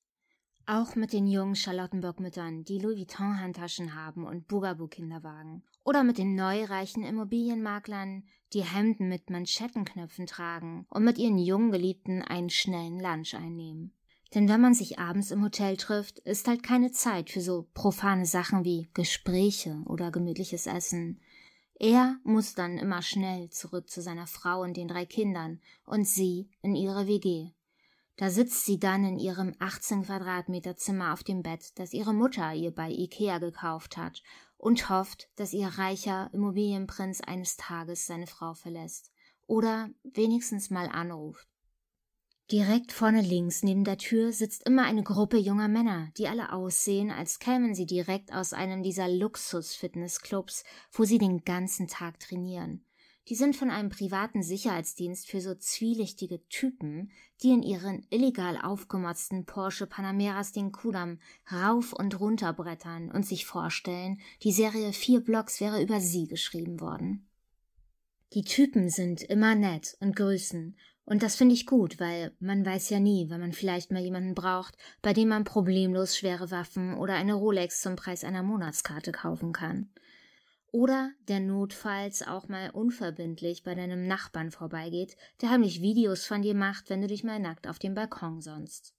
Auch 0.65 0.95
mit 0.95 1.13
den 1.13 1.25
jungen 1.25 1.55
Charlottenburg-Müttern, 1.55 2.65
die 2.65 2.79
Louis 2.79 2.97
Vuitton-Handtaschen 2.97 3.95
haben 3.95 4.25
und 4.25 4.49
Bugaboo-Kinderwagen. 4.49 5.63
Oder 5.85 6.03
mit 6.03 6.17
den 6.17 6.35
neureichen 6.35 7.03
Immobilienmaklern, 7.03 8.25
die 8.51 8.65
Hemden 8.65 9.07
mit 9.07 9.29
Manschettenknöpfen 9.29 10.27
tragen 10.27 10.85
und 10.89 11.05
mit 11.05 11.17
ihren 11.17 11.37
jungen 11.37 11.71
Geliebten 11.71 12.21
einen 12.21 12.49
schnellen 12.49 12.99
Lunch 12.99 13.33
einnehmen. 13.33 13.96
Denn 14.33 14.49
wenn 14.49 14.61
man 14.61 14.73
sich 14.73 14.99
abends 14.99 15.31
im 15.31 15.43
Hotel 15.43 15.77
trifft, 15.77 16.19
ist 16.19 16.47
halt 16.47 16.63
keine 16.63 16.91
Zeit 16.91 17.29
für 17.29 17.41
so 17.41 17.67
profane 17.73 18.25
Sachen 18.25 18.65
wie 18.65 18.89
Gespräche 18.93 19.81
oder 19.85 20.11
gemütliches 20.11 20.67
Essen. 20.67 21.21
Er 21.79 22.17
muss 22.23 22.55
dann 22.55 22.77
immer 22.77 23.01
schnell 23.01 23.49
zurück 23.49 23.89
zu 23.89 24.01
seiner 24.01 24.27
Frau 24.27 24.61
und 24.61 24.75
den 24.75 24.87
drei 24.87 25.05
Kindern 25.05 25.61
und 25.85 26.07
sie 26.07 26.49
in 26.61 26.75
ihre 26.75 27.07
WG. 27.07 27.51
Da 28.17 28.31
sitzt 28.31 28.65
sie 28.65 28.79
dann 28.79 29.05
in 29.05 29.19
ihrem 29.19 29.53
18 29.59 30.03
Quadratmeter 30.03 30.75
Zimmer 30.75 31.13
auf 31.13 31.23
dem 31.23 31.43
Bett, 31.43 31.77
das 31.77 31.93
ihre 31.93 32.15
Mutter 32.15 32.51
ihr 32.53 32.71
bei 32.71 32.89
Ikea 32.89 33.37
gekauft 33.37 33.95
hat 33.95 34.23
und 34.57 34.89
hofft, 34.89 35.29
dass 35.35 35.53
ihr 35.53 35.67
reicher 35.67 36.31
Immobilienprinz 36.33 37.21
eines 37.21 37.57
Tages 37.57 38.07
seine 38.07 38.25
Frau 38.25 38.55
verlässt 38.55 39.11
oder 39.45 39.91
wenigstens 40.03 40.71
mal 40.71 40.87
anruft. 40.87 41.47
Direkt 42.51 42.93
vorne 42.93 43.21
links 43.21 43.61
neben 43.61 43.83
der 43.83 43.97
Tür 43.97 44.31
sitzt 44.31 44.65
immer 44.65 44.85
eine 44.85 45.03
Gruppe 45.03 45.35
junger 45.35 45.67
Männer, 45.67 46.11
die 46.17 46.29
alle 46.29 46.53
aussehen, 46.53 47.11
als 47.11 47.39
kämen 47.39 47.75
sie 47.75 47.85
direkt 47.85 48.31
aus 48.31 48.53
einem 48.53 48.83
dieser 48.83 49.09
Luxus-Fitnessclubs, 49.09 50.63
wo 50.93 51.03
sie 51.03 51.17
den 51.17 51.43
ganzen 51.43 51.89
Tag 51.89 52.21
trainieren. 52.21 52.85
Die 53.27 53.35
sind 53.35 53.57
von 53.57 53.69
einem 53.69 53.89
privaten 53.89 54.43
Sicherheitsdienst 54.43 55.27
für 55.27 55.41
so 55.41 55.55
zwielichtige 55.55 56.47
Typen, 56.47 57.11
die 57.43 57.49
in 57.49 57.63
ihren 57.63 58.07
illegal 58.09 58.57
aufgemotzten 58.57 59.45
Porsche 59.45 59.85
Panameras 59.85 60.53
den 60.53 60.71
Kudamm 60.71 61.19
rauf 61.51 61.91
und 61.91 62.17
runter 62.21 62.53
brettern 62.53 63.11
und 63.11 63.25
sich 63.25 63.45
vorstellen, 63.45 64.21
die 64.43 64.53
Serie 64.53 64.93
vier 64.93 65.19
Blocks 65.19 65.59
wäre 65.59 65.83
über 65.83 65.99
sie 65.99 66.27
geschrieben 66.27 66.79
worden. 66.79 67.27
Die 68.33 68.43
Typen 68.43 68.89
sind 68.89 69.21
immer 69.23 69.55
nett 69.55 69.97
und 69.99 70.15
grüßen 70.15 70.77
und 71.09 71.23
das 71.23 71.37
finde 71.37 71.55
ich 71.55 71.65
gut, 71.65 72.01
weil 72.01 72.35
man 72.41 72.65
weiß 72.65 72.89
ja 72.89 72.99
nie, 72.99 73.29
wenn 73.29 73.39
man 73.39 73.53
vielleicht 73.53 73.93
mal 73.93 74.01
jemanden 74.01 74.35
braucht, 74.35 74.77
bei 75.01 75.13
dem 75.13 75.29
man 75.29 75.45
problemlos 75.45 76.17
schwere 76.17 76.51
Waffen 76.51 76.95
oder 76.95 77.13
eine 77.13 77.33
Rolex 77.33 77.81
zum 77.81 77.95
Preis 77.95 78.25
einer 78.25 78.43
Monatskarte 78.43 79.13
kaufen 79.13 79.53
kann. 79.53 79.89
Oder 80.73 81.11
der 81.29 81.39
notfalls 81.39 82.27
auch 82.27 82.49
mal 82.49 82.71
unverbindlich 82.71 83.63
bei 83.63 83.73
deinem 83.73 84.05
Nachbarn 84.05 84.51
vorbeigeht, 84.51 85.15
der 85.41 85.49
heimlich 85.49 85.81
Videos 85.81 86.25
von 86.25 86.41
dir 86.41 86.53
macht, 86.53 86.89
wenn 86.89 86.99
du 86.99 87.07
dich 87.07 87.23
mal 87.23 87.39
nackt 87.39 87.69
auf 87.69 87.79
dem 87.79 87.93
Balkon 87.93 88.41
sonst. 88.41 88.93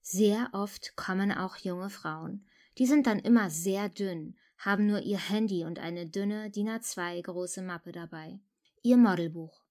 Sehr 0.00 0.48
oft 0.54 0.96
kommen 0.96 1.30
auch 1.30 1.56
junge 1.56 1.88
Frauen. 1.88 2.48
Die 2.78 2.86
sind 2.86 3.06
dann 3.06 3.20
immer 3.20 3.48
sehr 3.48 3.88
dünn, 3.88 4.36
haben 4.58 4.86
nur 4.86 5.02
ihr 5.02 5.18
Handy 5.18 5.64
und 5.64 5.78
eine 5.78 6.08
dünne 6.08 6.50
DIN 6.50 6.68
A2 6.68 7.22
große 7.22 7.62
Mappe 7.62 7.92
dabei. 7.92 8.40
Ihr 8.82 8.96
Modelbuch. 8.96 9.63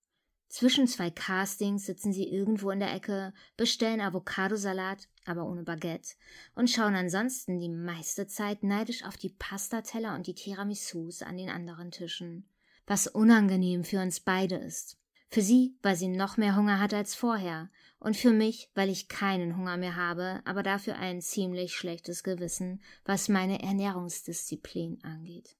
Zwischen 0.54 0.86
zwei 0.86 1.10
Castings 1.10 1.88
sitzen 1.88 2.14
sie 2.14 2.30
irgendwo 2.30 2.70
in 2.70 2.80
der 2.80 2.94
Ecke, 2.94 3.34
bestellen 3.58 4.02
Avocadosalat, 4.02 5.08
aber 5.26 5.48
ohne 5.48 5.64
Baguette, 5.64 6.14
und 6.54 6.70
schauen 6.70 6.94
ansonsten 6.94 7.60
die 7.60 7.70
meiste 7.70 8.28
Zeit 8.28 8.62
neidisch 8.62 9.04
auf 9.04 9.18
die 9.18 9.32
Pastateller 9.32 10.14
und 10.14 10.28
die 10.28 10.36
Tiramisus 10.36 11.24
an 11.24 11.38
den 11.38 11.50
anderen 11.50 11.90
Tischen. 11.90 12.48
Was 12.86 13.08
unangenehm 13.08 13.84
für 13.84 14.00
uns 14.00 14.20
beide 14.20 14.58
ist. 14.58 15.00
Für 15.32 15.42
sie, 15.42 15.76
weil 15.82 15.96
sie 15.96 16.08
noch 16.08 16.38
mehr 16.38 16.56
Hunger 16.56 16.80
hat 16.80 16.94
als 16.94 17.16
vorher, 17.16 17.72
und 17.98 18.16
für 18.16 18.32
mich, 18.32 18.70
weil 18.76 18.90
ich 18.90 19.08
keinen 19.08 19.58
Hunger 19.58 19.78
mehr 19.78 19.96
habe, 19.96 20.42
aber 20.46 20.62
dafür 20.62 20.98
ein 20.98 21.20
ziemlich 21.20 21.74
schlechtes 21.74 22.22
Gewissen, 22.22 22.80
was 23.06 23.28
meine 23.28 23.64
Ernährungsdisziplin 23.64 25.04
angeht. 25.04 25.58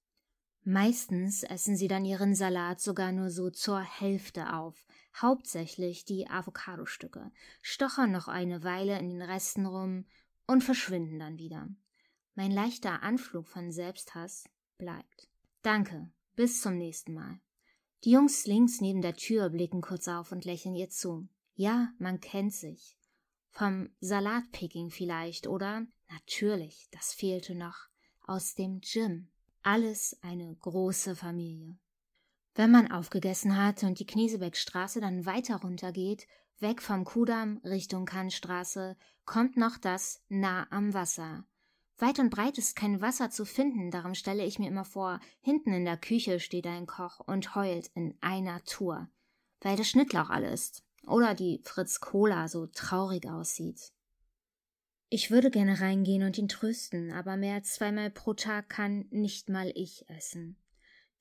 Meistens 0.66 1.44
essen 1.44 1.76
sie 1.76 1.90
dann 1.90 2.06
ihren 2.06 2.36
Salat 2.36 2.80
sogar 2.80 3.12
nur 3.12 3.30
so 3.30 3.50
zur 3.50 3.82
Hälfte 3.82 4.54
auf, 4.54 4.86
hauptsächlich 5.22 6.06
die 6.06 6.30
Avocadostücke, 6.30 7.32
stochern 7.62 8.12
noch 8.12 8.30
eine 8.30 8.64
Weile 8.64 8.98
in 8.98 9.10
den 9.10 9.22
Resten 9.22 9.66
rum 9.66 10.06
und 10.48 10.64
verschwinden 10.64 11.20
dann 11.20 11.38
wieder. 11.38 11.68
Mein 12.36 12.52
leichter 12.52 13.04
Anflug 13.04 13.48
von 13.50 13.72
Selbsthass 13.72 14.46
bleibt. 14.78 15.30
Danke, 15.64 16.10
bis 16.36 16.62
zum 16.62 16.78
nächsten 16.78 17.14
Mal. 17.14 17.40
Die 18.06 18.12
Jungs 18.12 18.48
links 18.48 18.80
neben 18.80 19.02
der 19.02 19.16
Tür 19.16 19.50
blicken 19.50 19.82
kurz 19.82 20.08
auf 20.08 20.32
und 20.32 20.46
lächeln 20.46 20.76
ihr 20.76 20.90
zu. 20.90 21.28
Ja, 21.56 21.94
man 22.00 22.20
kennt 22.20 22.54
sich. 22.54 22.98
Vom 23.50 23.90
Salatpicking 24.00 24.90
vielleicht, 24.90 25.46
oder? 25.48 25.86
Natürlich, 26.10 26.88
das 26.92 27.14
fehlte 27.14 27.54
noch. 27.54 27.88
Aus 28.26 28.56
dem 28.56 28.82
Gym. 28.82 29.30
Alles 29.66 30.18
eine 30.22 30.54
große 30.58 31.16
Familie. 31.16 31.78
Wenn 32.54 32.70
man 32.70 32.92
aufgegessen 32.92 33.56
hat 33.56 33.84
und 33.84 33.98
die 33.98 34.06
Knesebeckstraße 34.06 35.00
dann 35.00 35.26
weiter 35.26 35.62
runtergeht, 35.62 36.28
weg 36.60 36.82
vom 36.82 37.06
Kudamm 37.06 37.62
Richtung 37.64 38.06
Kannstraße, 38.06 38.98
kommt 39.24 39.56
noch 39.56 39.78
das 39.78 40.22
nah 40.28 40.68
am 40.70 40.94
Wasser. 40.94 41.46
Weit 41.98 42.20
und 42.20 42.30
breit 42.30 42.58
ist 42.58 42.76
kein 42.76 43.00
Wasser 43.00 43.30
zu 43.30 43.46
finden, 43.46 43.90
darum 43.90 44.16
stelle 44.16 44.44
ich 44.44 44.60
mir 44.60 44.68
immer 44.68 44.84
vor, 44.84 45.22
hinten 45.40 45.72
in 45.72 45.86
der 45.86 45.96
Küche 45.96 46.42
steht 46.42 46.68
ein 46.68 46.86
Koch 46.86 47.22
und 47.22 47.56
heult 47.56 47.88
in 47.96 48.18
einer 48.20 48.62
Tour, 48.66 49.08
weil 49.62 49.78
der 49.78 49.86
Schnittlauch 49.86 50.30
alle 50.30 50.52
ist. 50.52 50.84
Oder 51.08 51.36
die 51.36 51.62
Fritz 51.64 52.02
Cola 52.02 52.50
so 52.50 52.68
traurig 52.68 53.30
aussieht. 53.30 53.94
Ich 55.16 55.30
würde 55.30 55.52
gerne 55.52 55.80
reingehen 55.80 56.24
und 56.24 56.40
ihn 56.40 56.48
trösten, 56.48 57.12
aber 57.12 57.38
mehr 57.38 57.54
als 57.54 57.76
zweimal 57.76 58.10
pro 58.10 58.34
Tag 58.34 58.68
kann 58.68 59.06
nicht 59.12 59.48
mal 59.48 59.72
ich 59.76 60.10
essen. 60.10 60.56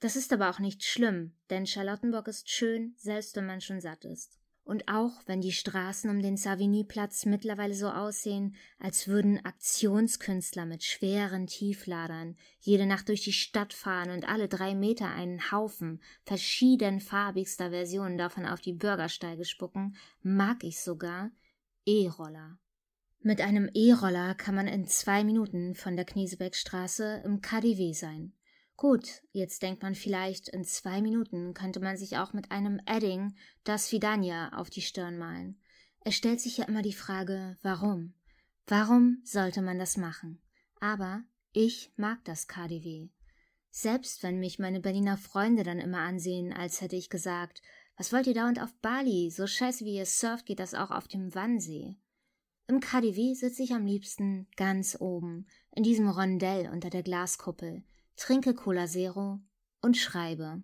Das 0.01 0.17
ist 0.17 0.33
aber 0.33 0.49
auch 0.49 0.61
nicht 0.61 0.83
schlimm, 0.83 1.35
denn 1.51 1.67
Charlottenburg 1.67 2.27
ist 2.27 2.49
schön, 2.49 2.95
selbst 2.97 3.37
wenn 3.37 3.45
man 3.45 3.61
schon 3.61 3.83
satt 3.83 4.07
ist. 4.07 4.39
Und 4.65 4.89
auch 4.89 5.13
wenn 5.27 5.43
die 5.43 5.53
Straßen 5.53 6.09
um 6.09 6.23
den 6.23 6.39
Savigny-Platz 6.39 7.27
mittlerweile 7.27 7.75
so 7.75 7.91
aussehen, 7.91 8.57
als 8.79 9.09
würden 9.09 9.45
Aktionskünstler 9.45 10.65
mit 10.65 10.83
schweren 10.83 11.47
Tiefladern 11.47 12.39
jede 12.61 12.87
Nacht 12.87 13.11
durch 13.11 13.21
die 13.21 13.35
Stadt 13.35 13.75
fahren 13.75 14.09
und 14.09 14.27
alle 14.27 14.49
drei 14.49 14.75
Meter 14.75 15.11
einen 15.11 15.53
Haufen 15.53 16.01
verschiedenfarbigster 16.25 17.69
Versionen 17.69 18.17
davon 18.17 18.47
auf 18.47 18.63
die 18.63 18.73
Bürgersteige 18.73 19.45
spucken, 19.45 19.97
mag 20.23 20.65
ich 20.65 20.81
sogar 20.81 21.31
E-Roller. 21.85 22.57
Mit 23.25 23.41
einem 23.41 23.71
E-Roller 23.73 24.35
kann 24.35 24.57
man 24.57 24.67
in 24.67 24.89
zwei 24.89 25.23
Minuten 25.23 25.77
von 25.77 25.95
der 25.95 26.05
Kniesebeckstraße 26.05 27.23
im 27.25 27.41
KDW 27.41 27.93
sein. 27.93 28.33
Gut, 28.77 29.23
jetzt 29.31 29.63
denkt 29.63 29.81
man 29.85 29.95
vielleicht, 29.95 30.49
in 30.49 30.65
zwei 30.65 31.01
Minuten 31.01 31.55
könnte 31.55 31.79
man 31.79 31.97
sich 31.97 32.19
auch 32.19 32.33
mit 32.33 32.51
einem 32.51 32.81
Edding 32.85 33.37
das 33.63 33.93
Vidania 33.93 34.53
auf 34.55 34.71
die 34.71 34.81
Stirn 34.81 35.19
malen. 35.19 35.61
Es 36.01 36.17
stellt 36.17 36.41
sich 36.41 36.57
ja 36.57 36.65
immer 36.65 36.83
die 36.83 36.93
Frage, 36.93 37.57
warum? 37.63 38.15
Warum 38.67 39.21
sollte 39.23 39.63
man 39.63 39.79
das 39.79 39.97
machen? 39.97 40.43
Aber 40.81 41.23
ich 41.53 41.93
mag 41.95 42.25
das 42.25 42.49
KDW. 42.49 43.09
Selbst 43.71 44.25
wenn 44.25 44.41
mich 44.41 44.59
meine 44.59 44.81
Berliner 44.81 45.17
Freunde 45.17 45.63
dann 45.63 45.79
immer 45.79 45.99
ansehen, 45.99 46.53
als 46.53 46.81
hätte 46.81 46.97
ich 46.97 47.09
gesagt, 47.09 47.63
was 47.97 48.13
wollt 48.13 48.27
ihr 48.27 48.35
dauernd 48.35 48.61
auf 48.61 48.75
Bali? 48.81 49.31
So 49.31 49.47
scheiße 49.47 49.85
wie 49.85 49.95
ihr 49.95 50.07
surft, 50.07 50.47
geht 50.47 50.59
das 50.59 50.75
auch 50.75 50.91
auf 50.91 51.07
dem 51.07 51.37
Wannsee. 51.37 51.95
Im 52.69 52.81
KDW 52.81 53.35
sitze 53.35 53.63
ich 53.63 53.73
am 53.73 53.85
liebsten 53.85 54.47
ganz 54.57 54.97
oben, 55.01 55.47
in 55.75 55.83
diesem 55.83 56.09
Rondell 56.09 56.71
unter 56.71 56.91
der 56.91 57.03
Glaskuppel, 57.03 57.83
trinke 58.17 58.55
Cola 58.55 58.87
Zero 58.87 59.41
und 59.81 59.97
schreibe. 59.97 60.63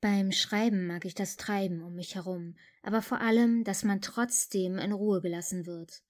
Beim 0.00 0.30
Schreiben 0.30 0.86
mag 0.86 1.04
ich 1.04 1.14
das 1.14 1.36
Treiben 1.36 1.82
um 1.82 1.94
mich 1.94 2.14
herum, 2.14 2.54
aber 2.82 3.02
vor 3.02 3.20
allem, 3.20 3.64
dass 3.64 3.82
man 3.82 4.00
trotzdem 4.00 4.78
in 4.78 4.92
Ruhe 4.92 5.20
gelassen 5.20 5.66
wird. 5.66 6.02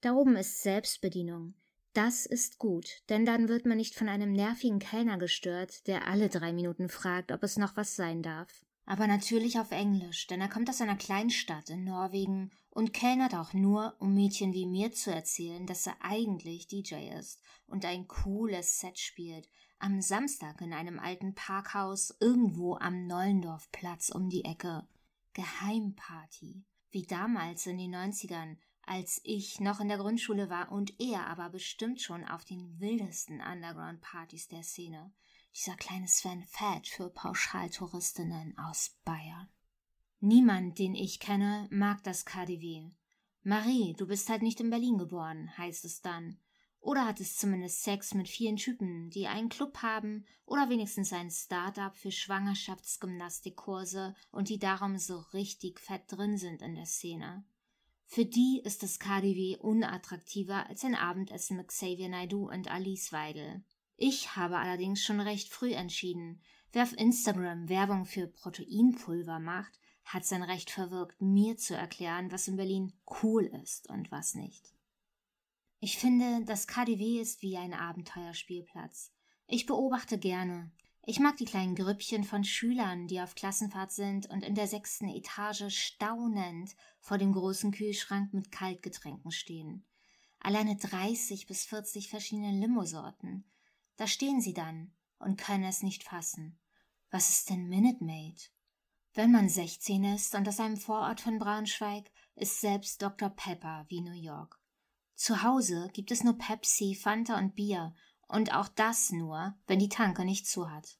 Da 0.00 0.14
oben 0.14 0.36
ist 0.36 0.62
Selbstbedienung. 0.62 1.54
Das 1.92 2.26
ist 2.26 2.58
gut, 2.58 3.02
denn 3.08 3.24
dann 3.24 3.48
wird 3.48 3.64
man 3.64 3.76
nicht 3.78 3.94
von 3.94 4.08
einem 4.08 4.32
nervigen 4.32 4.78
Kellner 4.78 5.16
gestört, 5.16 5.86
der 5.86 6.08
alle 6.08 6.28
drei 6.28 6.52
Minuten 6.52 6.88
fragt, 6.88 7.32
ob 7.32 7.42
es 7.42 7.56
noch 7.56 7.76
was 7.76 7.96
sein 7.96 8.22
darf. 8.22 8.64
Aber 8.84 9.06
natürlich 9.06 9.58
auf 9.58 9.70
Englisch, 9.70 10.26
denn 10.26 10.40
er 10.40 10.48
kommt 10.48 10.68
aus 10.68 10.80
einer 10.80 10.96
kleinen 10.96 11.30
Stadt 11.30 11.70
in 11.70 11.84
Norwegen 11.84 12.50
und 12.76 12.92
kellnert 12.92 13.34
auch 13.34 13.54
nur, 13.54 13.96
um 14.00 14.12
Mädchen 14.12 14.52
wie 14.52 14.66
mir 14.66 14.92
zu 14.92 15.10
erzählen, 15.10 15.66
dass 15.66 15.86
er 15.86 15.96
eigentlich 16.00 16.68
DJ 16.68 17.08
ist 17.18 17.40
und 17.66 17.86
ein 17.86 18.06
cooles 18.06 18.80
Set 18.80 18.98
spielt, 18.98 19.48
am 19.78 20.02
Samstag 20.02 20.60
in 20.60 20.74
einem 20.74 20.98
alten 20.98 21.34
Parkhaus 21.34 22.14
irgendwo 22.20 22.76
am 22.76 23.06
Nollendorfplatz 23.06 24.10
um 24.10 24.28
die 24.28 24.44
Ecke. 24.44 24.86
Geheimparty. 25.32 26.66
Wie 26.90 27.06
damals 27.06 27.66
in 27.66 27.78
den 27.78 27.94
90ern, 27.94 28.58
als 28.82 29.22
ich 29.24 29.58
noch 29.58 29.80
in 29.80 29.88
der 29.88 29.96
Grundschule 29.96 30.50
war 30.50 30.70
und 30.70 31.00
er 31.00 31.28
aber 31.28 31.48
bestimmt 31.48 32.02
schon 32.02 32.26
auf 32.26 32.44
den 32.44 32.78
wildesten 32.78 33.40
Underground-Partys 33.40 34.48
der 34.48 34.62
Szene 34.62 35.14
dieser 35.54 35.76
kleine 35.76 36.08
Sven 36.08 36.44
Fett 36.44 36.86
für 36.86 37.08
Pauschaltouristinnen 37.08 38.58
aus 38.58 38.98
Bayern. 39.06 39.48
Niemand, 40.20 40.78
den 40.78 40.94
ich 40.94 41.20
kenne, 41.20 41.68
mag 41.70 42.02
das 42.02 42.24
KDW. 42.24 42.90
Marie, 43.42 43.94
du 43.96 44.06
bist 44.06 44.28
halt 44.28 44.42
nicht 44.42 44.60
in 44.60 44.70
Berlin 44.70 44.98
geboren, 44.98 45.56
heißt 45.56 45.84
es 45.84 46.00
dann. 46.00 46.38
Oder 46.80 47.04
hattest 47.04 47.38
zumindest 47.38 47.82
Sex 47.82 48.14
mit 48.14 48.28
vielen 48.28 48.56
Typen, 48.56 49.10
die 49.10 49.26
einen 49.26 49.48
Club 49.48 49.78
haben 49.82 50.24
oder 50.44 50.70
wenigstens 50.70 51.12
ein 51.12 51.30
Start-up 51.30 51.96
für 51.96 52.12
Schwangerschaftsgymnastikkurse 52.12 54.14
und 54.30 54.48
die 54.48 54.58
darum 54.58 54.96
so 54.96 55.18
richtig 55.32 55.80
fett 55.80 56.02
drin 56.06 56.38
sind 56.38 56.62
in 56.62 56.76
der 56.76 56.86
Szene. 56.86 57.44
Für 58.04 58.24
die 58.24 58.62
ist 58.64 58.84
das 58.84 59.00
KDW 59.00 59.58
unattraktiver 59.58 60.68
als 60.68 60.84
ein 60.84 60.94
Abendessen 60.94 61.56
mit 61.56 61.68
Xavier 61.68 62.08
Naidu 62.08 62.48
und 62.48 62.70
Alice 62.70 63.12
Weidel. 63.12 63.64
Ich 63.96 64.36
habe 64.36 64.58
allerdings 64.58 65.02
schon 65.02 65.20
recht 65.20 65.52
früh 65.52 65.72
entschieden, 65.72 66.40
wer 66.72 66.84
auf 66.84 66.96
Instagram 66.96 67.68
Werbung 67.68 68.06
für 68.06 68.28
Proteinpulver 68.28 69.40
macht, 69.40 69.80
hat 70.06 70.24
sein 70.24 70.42
Recht 70.42 70.70
verwirkt, 70.70 71.20
mir 71.20 71.56
zu 71.56 71.76
erklären, 71.76 72.30
was 72.30 72.48
in 72.48 72.56
Berlin 72.56 72.92
cool 73.22 73.44
ist 73.62 73.90
und 73.90 74.10
was 74.10 74.34
nicht. 74.34 74.72
Ich 75.80 75.98
finde, 75.98 76.44
das 76.46 76.68
KDW 76.68 77.20
ist 77.20 77.42
wie 77.42 77.56
ein 77.56 77.74
Abenteuerspielplatz. 77.74 79.12
Ich 79.46 79.66
beobachte 79.66 80.18
gerne. 80.18 80.70
Ich 81.04 81.20
mag 81.20 81.36
die 81.36 81.44
kleinen 81.44 81.74
Grüppchen 81.74 82.24
von 82.24 82.44
Schülern, 82.44 83.08
die 83.08 83.20
auf 83.20 83.34
Klassenfahrt 83.34 83.92
sind 83.92 84.28
und 84.30 84.42
in 84.42 84.54
der 84.54 84.66
sechsten 84.66 85.08
Etage 85.08 85.68
staunend 85.68 86.74
vor 87.00 87.18
dem 87.18 87.32
großen 87.32 87.72
Kühlschrank 87.72 88.32
mit 88.32 88.50
Kaltgetränken 88.50 89.30
stehen. 89.30 89.84
Alleine 90.38 90.76
30 90.76 91.46
bis 91.46 91.64
40 91.64 92.08
verschiedene 92.08 92.52
Limosorten. 92.52 93.44
Da 93.96 94.06
stehen 94.06 94.40
sie 94.40 94.54
dann 94.54 94.92
und 95.18 95.36
können 95.36 95.64
es 95.64 95.82
nicht 95.82 96.04
fassen. 96.04 96.58
Was 97.10 97.30
ist 97.30 97.50
denn 97.50 97.68
Minute 97.68 98.04
Maid? 98.04 98.52
Wenn 99.16 99.32
man 99.32 99.48
16 99.48 100.04
ist 100.04 100.34
und 100.34 100.46
aus 100.46 100.60
einem 100.60 100.76
Vorort 100.76 101.22
von 101.22 101.38
Braunschweig, 101.38 102.04
ist 102.34 102.60
selbst 102.60 103.00
Dr. 103.00 103.30
Pepper 103.30 103.86
wie 103.88 104.02
New 104.02 104.12
York. 104.12 104.60
Zu 105.14 105.42
Hause 105.42 105.88
gibt 105.94 106.10
es 106.10 106.22
nur 106.22 106.36
Pepsi, 106.36 106.94
Fanta 106.94 107.38
und 107.38 107.54
Bier, 107.54 107.94
und 108.28 108.52
auch 108.52 108.68
das 108.68 109.12
nur, 109.12 109.54
wenn 109.66 109.78
die 109.78 109.88
Tanke 109.88 110.26
nicht 110.26 110.46
zu 110.46 110.70
hat. 110.70 110.98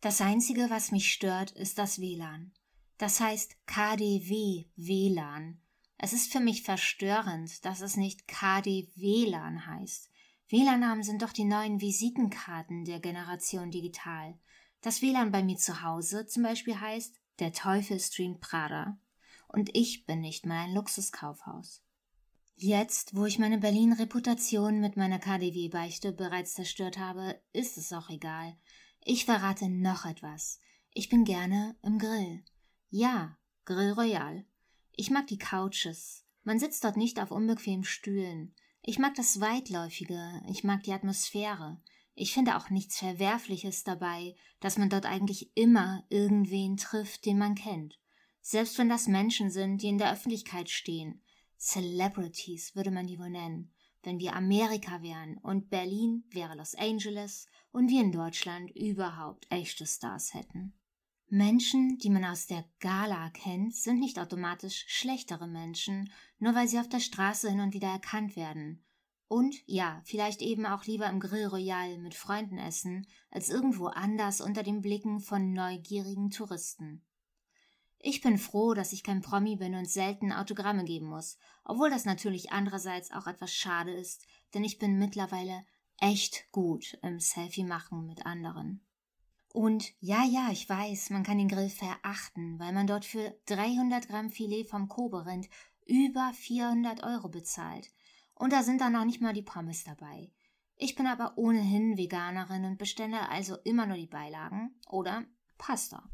Das 0.00 0.20
Einzige, 0.20 0.68
was 0.68 0.90
mich 0.90 1.12
stört, 1.12 1.52
ist 1.52 1.78
das 1.78 2.00
WLAN. 2.00 2.52
Das 2.98 3.20
heißt 3.20 3.56
KDW 3.66 4.64
WLAN. 4.74 5.62
Es 5.96 6.12
ist 6.12 6.32
für 6.32 6.40
mich 6.40 6.64
verstörend, 6.64 7.64
dass 7.64 7.82
es 7.82 7.96
nicht 7.96 8.26
KDWLAN 8.26 9.64
heißt. 9.64 10.10
WLAN-Namen 10.48 11.04
sind 11.04 11.22
doch 11.22 11.32
die 11.32 11.44
neuen 11.44 11.80
Visitenkarten 11.80 12.84
der 12.84 12.98
Generation 12.98 13.70
Digital. 13.70 14.40
Das 14.80 15.02
WLAN 15.02 15.30
bei 15.30 15.44
mir 15.44 15.56
zu 15.56 15.82
Hause 15.82 16.26
zum 16.26 16.42
Beispiel 16.42 16.80
heißt 16.80 17.20
Der 17.40 17.52
Teufel 17.52 17.98
streamt 17.98 18.40
Prada. 18.40 18.98
Und 19.48 19.70
ich 19.74 20.06
bin 20.06 20.20
nicht 20.20 20.46
mal 20.46 20.64
ein 20.64 20.74
Luxuskaufhaus. 20.74 21.82
Jetzt, 22.56 23.16
wo 23.16 23.26
ich 23.26 23.38
meine 23.38 23.58
Berlin-Reputation 23.58 24.80
mit 24.80 24.96
meiner 24.96 25.18
KDW-Beichte 25.18 26.12
bereits 26.12 26.54
zerstört 26.54 26.98
habe, 26.98 27.40
ist 27.52 27.76
es 27.76 27.92
auch 27.92 28.08
egal. 28.10 28.56
Ich 29.02 29.24
verrate 29.24 29.68
noch 29.68 30.06
etwas. 30.06 30.60
Ich 30.92 31.08
bin 31.08 31.24
gerne 31.24 31.76
im 31.82 31.98
Grill. 31.98 32.44
Ja, 32.90 33.36
Grill 33.64 33.90
Royal. 33.92 34.44
Ich 34.92 35.10
mag 35.10 35.26
die 35.26 35.38
Couches. 35.38 36.24
Man 36.44 36.60
sitzt 36.60 36.84
dort 36.84 36.96
nicht 36.96 37.18
auf 37.18 37.32
unbequemen 37.32 37.84
Stühlen. 37.84 38.54
Ich 38.82 38.98
mag 38.98 39.14
das 39.16 39.40
Weitläufige. 39.40 40.40
Ich 40.48 40.62
mag 40.62 40.84
die 40.84 40.92
Atmosphäre. 40.92 41.80
Ich 42.14 42.32
finde 42.32 42.56
auch 42.56 42.70
nichts 42.70 42.98
Verwerfliches 42.98 43.82
dabei, 43.82 44.36
dass 44.60 44.78
man 44.78 44.88
dort 44.88 45.06
eigentlich 45.06 45.50
immer 45.56 46.04
irgendwen 46.08 46.76
trifft, 46.76 47.26
den 47.26 47.38
man 47.38 47.54
kennt. 47.54 47.98
Selbst 48.40 48.78
wenn 48.78 48.88
das 48.88 49.08
Menschen 49.08 49.50
sind, 49.50 49.82
die 49.82 49.88
in 49.88 49.98
der 49.98 50.12
Öffentlichkeit 50.12 50.70
stehen. 50.70 51.22
Celebrities 51.58 52.76
würde 52.76 52.90
man 52.90 53.06
die 53.06 53.18
wohl 53.18 53.30
nennen, 53.30 53.72
wenn 54.02 54.20
wir 54.20 54.36
Amerika 54.36 55.02
wären 55.02 55.38
und 55.38 55.70
Berlin 55.70 56.24
wäre 56.30 56.54
Los 56.54 56.74
Angeles 56.74 57.46
und 57.72 57.88
wir 57.88 58.02
in 58.02 58.12
Deutschland 58.12 58.70
überhaupt 58.76 59.46
echte 59.50 59.86
Stars 59.86 60.34
hätten. 60.34 60.74
Menschen, 61.28 61.98
die 61.98 62.10
man 62.10 62.24
aus 62.24 62.46
der 62.46 62.64
Gala 62.80 63.30
kennt, 63.30 63.74
sind 63.74 63.98
nicht 63.98 64.18
automatisch 64.18 64.84
schlechtere 64.86 65.48
Menschen, 65.48 66.12
nur 66.38 66.54
weil 66.54 66.68
sie 66.68 66.78
auf 66.78 66.88
der 66.88 67.00
Straße 67.00 67.50
hin 67.50 67.60
und 67.60 67.72
wieder 67.72 67.88
erkannt 67.88 68.36
werden. 68.36 68.84
Und 69.28 69.56
ja, 69.66 70.02
vielleicht 70.04 70.42
eben 70.42 70.66
auch 70.66 70.84
lieber 70.84 71.08
im 71.08 71.20
Grill 71.20 71.46
Royal 71.46 71.98
mit 71.98 72.14
Freunden 72.14 72.58
essen, 72.58 73.06
als 73.30 73.48
irgendwo 73.48 73.86
anders 73.86 74.40
unter 74.40 74.62
den 74.62 74.82
Blicken 74.82 75.20
von 75.20 75.52
neugierigen 75.52 76.30
Touristen. 76.30 77.02
Ich 77.98 78.20
bin 78.20 78.36
froh, 78.36 78.74
dass 78.74 78.92
ich 78.92 79.02
kein 79.02 79.22
Promi 79.22 79.56
bin 79.56 79.74
und 79.74 79.88
selten 79.88 80.30
Autogramme 80.30 80.84
geben 80.84 81.06
muss, 81.06 81.38
obwohl 81.64 81.88
das 81.88 82.04
natürlich 82.04 82.52
andererseits 82.52 83.10
auch 83.10 83.26
etwas 83.26 83.54
schade 83.54 83.92
ist, 83.92 84.26
denn 84.52 84.62
ich 84.62 84.78
bin 84.78 84.98
mittlerweile 84.98 85.64
echt 85.98 86.46
gut 86.52 86.98
im 87.02 87.18
Selfie 87.18 87.64
machen 87.64 88.04
mit 88.04 88.26
anderen. 88.26 88.84
Und 89.54 89.94
ja, 90.00 90.24
ja, 90.24 90.50
ich 90.50 90.68
weiß, 90.68 91.10
man 91.10 91.22
kann 91.22 91.38
den 91.38 91.48
Grill 91.48 91.70
verachten, 91.70 92.58
weil 92.58 92.72
man 92.72 92.86
dort 92.86 93.04
für 93.04 93.38
300 93.46 94.08
Gramm 94.08 94.28
Filet 94.28 94.64
vom 94.64 94.88
Koberind 94.88 95.48
über 95.86 96.32
400 96.34 97.02
Euro 97.04 97.28
bezahlt. 97.28 97.90
Und 98.34 98.52
da 98.52 98.62
sind 98.62 98.80
dann 98.80 98.92
noch 98.92 99.04
nicht 99.04 99.20
mal 99.20 99.32
die 99.32 99.42
Pommes 99.42 99.84
dabei. 99.84 100.32
Ich 100.76 100.96
bin 100.96 101.06
aber 101.06 101.38
ohnehin 101.38 101.96
Veganerin 101.96 102.64
und 102.64 102.78
bestelle 102.78 103.28
also 103.28 103.56
immer 103.64 103.86
nur 103.86 103.96
die 103.96 104.08
Beilagen 104.08 104.74
oder 104.88 105.24
Pasta. 105.56 106.08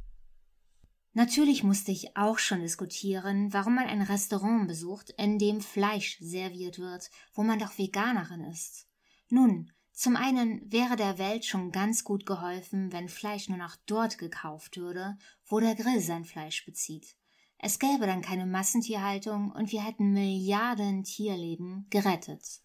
Natürlich 1.13 1.65
musste 1.65 1.91
ich 1.91 2.17
auch 2.17 2.39
schon 2.39 2.61
diskutieren, 2.61 3.53
warum 3.53 3.75
man 3.75 3.87
ein 3.87 4.03
Restaurant 4.03 4.69
besucht, 4.69 5.11
in 5.19 5.39
dem 5.39 5.61
Fleisch 5.61 6.19
serviert 6.21 6.79
wird, 6.79 7.11
wo 7.35 7.43
man 7.43 7.59
doch 7.59 7.79
Veganerin 7.79 8.45
ist. 8.45 8.87
Nun, 9.29 9.73
zum 9.93 10.15
einen 10.15 10.71
wäre 10.71 10.97
der 10.97 11.19
Welt 11.19 11.45
schon 11.45 11.73
ganz 11.73 12.05
gut 12.05 12.27
geholfen, 12.27 12.93
wenn 12.93 13.09
Fleisch 13.09 13.49
nur 13.49 13.59
noch 13.59 13.77
dort 13.87 14.19
gekauft 14.19 14.77
würde, 14.77 15.19
wo 15.47 15.59
der 15.59 15.75
Grill 15.75 16.01
sein 16.01 16.25
Fleisch 16.25 16.65
bezieht. 16.65 17.17
Es 17.63 17.79
gäbe 17.79 18.07
dann 18.07 18.23
keine 18.23 18.47
Massentierhaltung 18.47 19.53
und 19.53 19.71
wir 19.71 19.85
hätten 19.85 20.13
Milliarden 20.13 21.05
Tierleben 21.05 21.87
gerettet. 21.91 22.63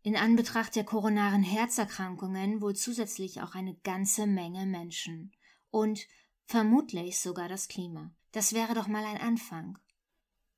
In 0.00 0.16
Anbetracht 0.16 0.74
der 0.74 0.84
koronaren 0.84 1.42
Herzerkrankungen 1.42 2.62
wohl 2.62 2.74
zusätzlich 2.74 3.42
auch 3.42 3.54
eine 3.54 3.74
ganze 3.84 4.26
Menge 4.26 4.64
Menschen. 4.64 5.32
Und 5.70 6.06
vermutlich 6.46 7.20
sogar 7.20 7.48
das 7.48 7.68
Klima. 7.68 8.10
Das 8.32 8.54
wäre 8.54 8.72
doch 8.72 8.88
mal 8.88 9.04
ein 9.04 9.20
Anfang. 9.20 9.78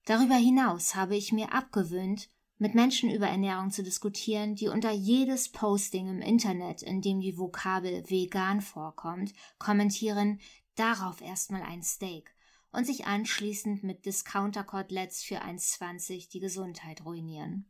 Darüber 0.05 0.37
hinaus 0.37 0.95
habe 0.95 1.17
ich 1.17 1.33
mir 1.33 1.53
abgewöhnt, 1.53 2.31
mit 2.59 2.77
Menschen 2.77 3.11
über 3.11 3.27
Ernährung 3.27 3.73
zu 3.73 3.83
diskutieren, 3.83 4.55
die 4.55 4.69
unter 4.69 4.93
jedes 4.93 5.51
Posting 5.51 6.09
im 6.09 6.21
Internet, 6.21 6.83
in 6.83 7.03
dem 7.03 7.21
die 7.21 7.37
Vokabel 7.37 8.09
vegan 8.09 8.61
vorkommt, 8.61 9.33
kommentieren, 9.59 10.41
darauf 10.77 11.21
erstmal 11.21 11.63
ein 11.63 11.83
Steak 11.83 12.34
und 12.75 12.87
sich 12.87 13.07
anschließend 13.07 13.85
mit 13.85 14.05
Discounter-Koteletts 14.05 15.23
für 15.23 15.43
1,20 15.43 16.29
die 16.31 16.41
Gesundheit 16.41 17.05
ruinieren. 17.05 17.67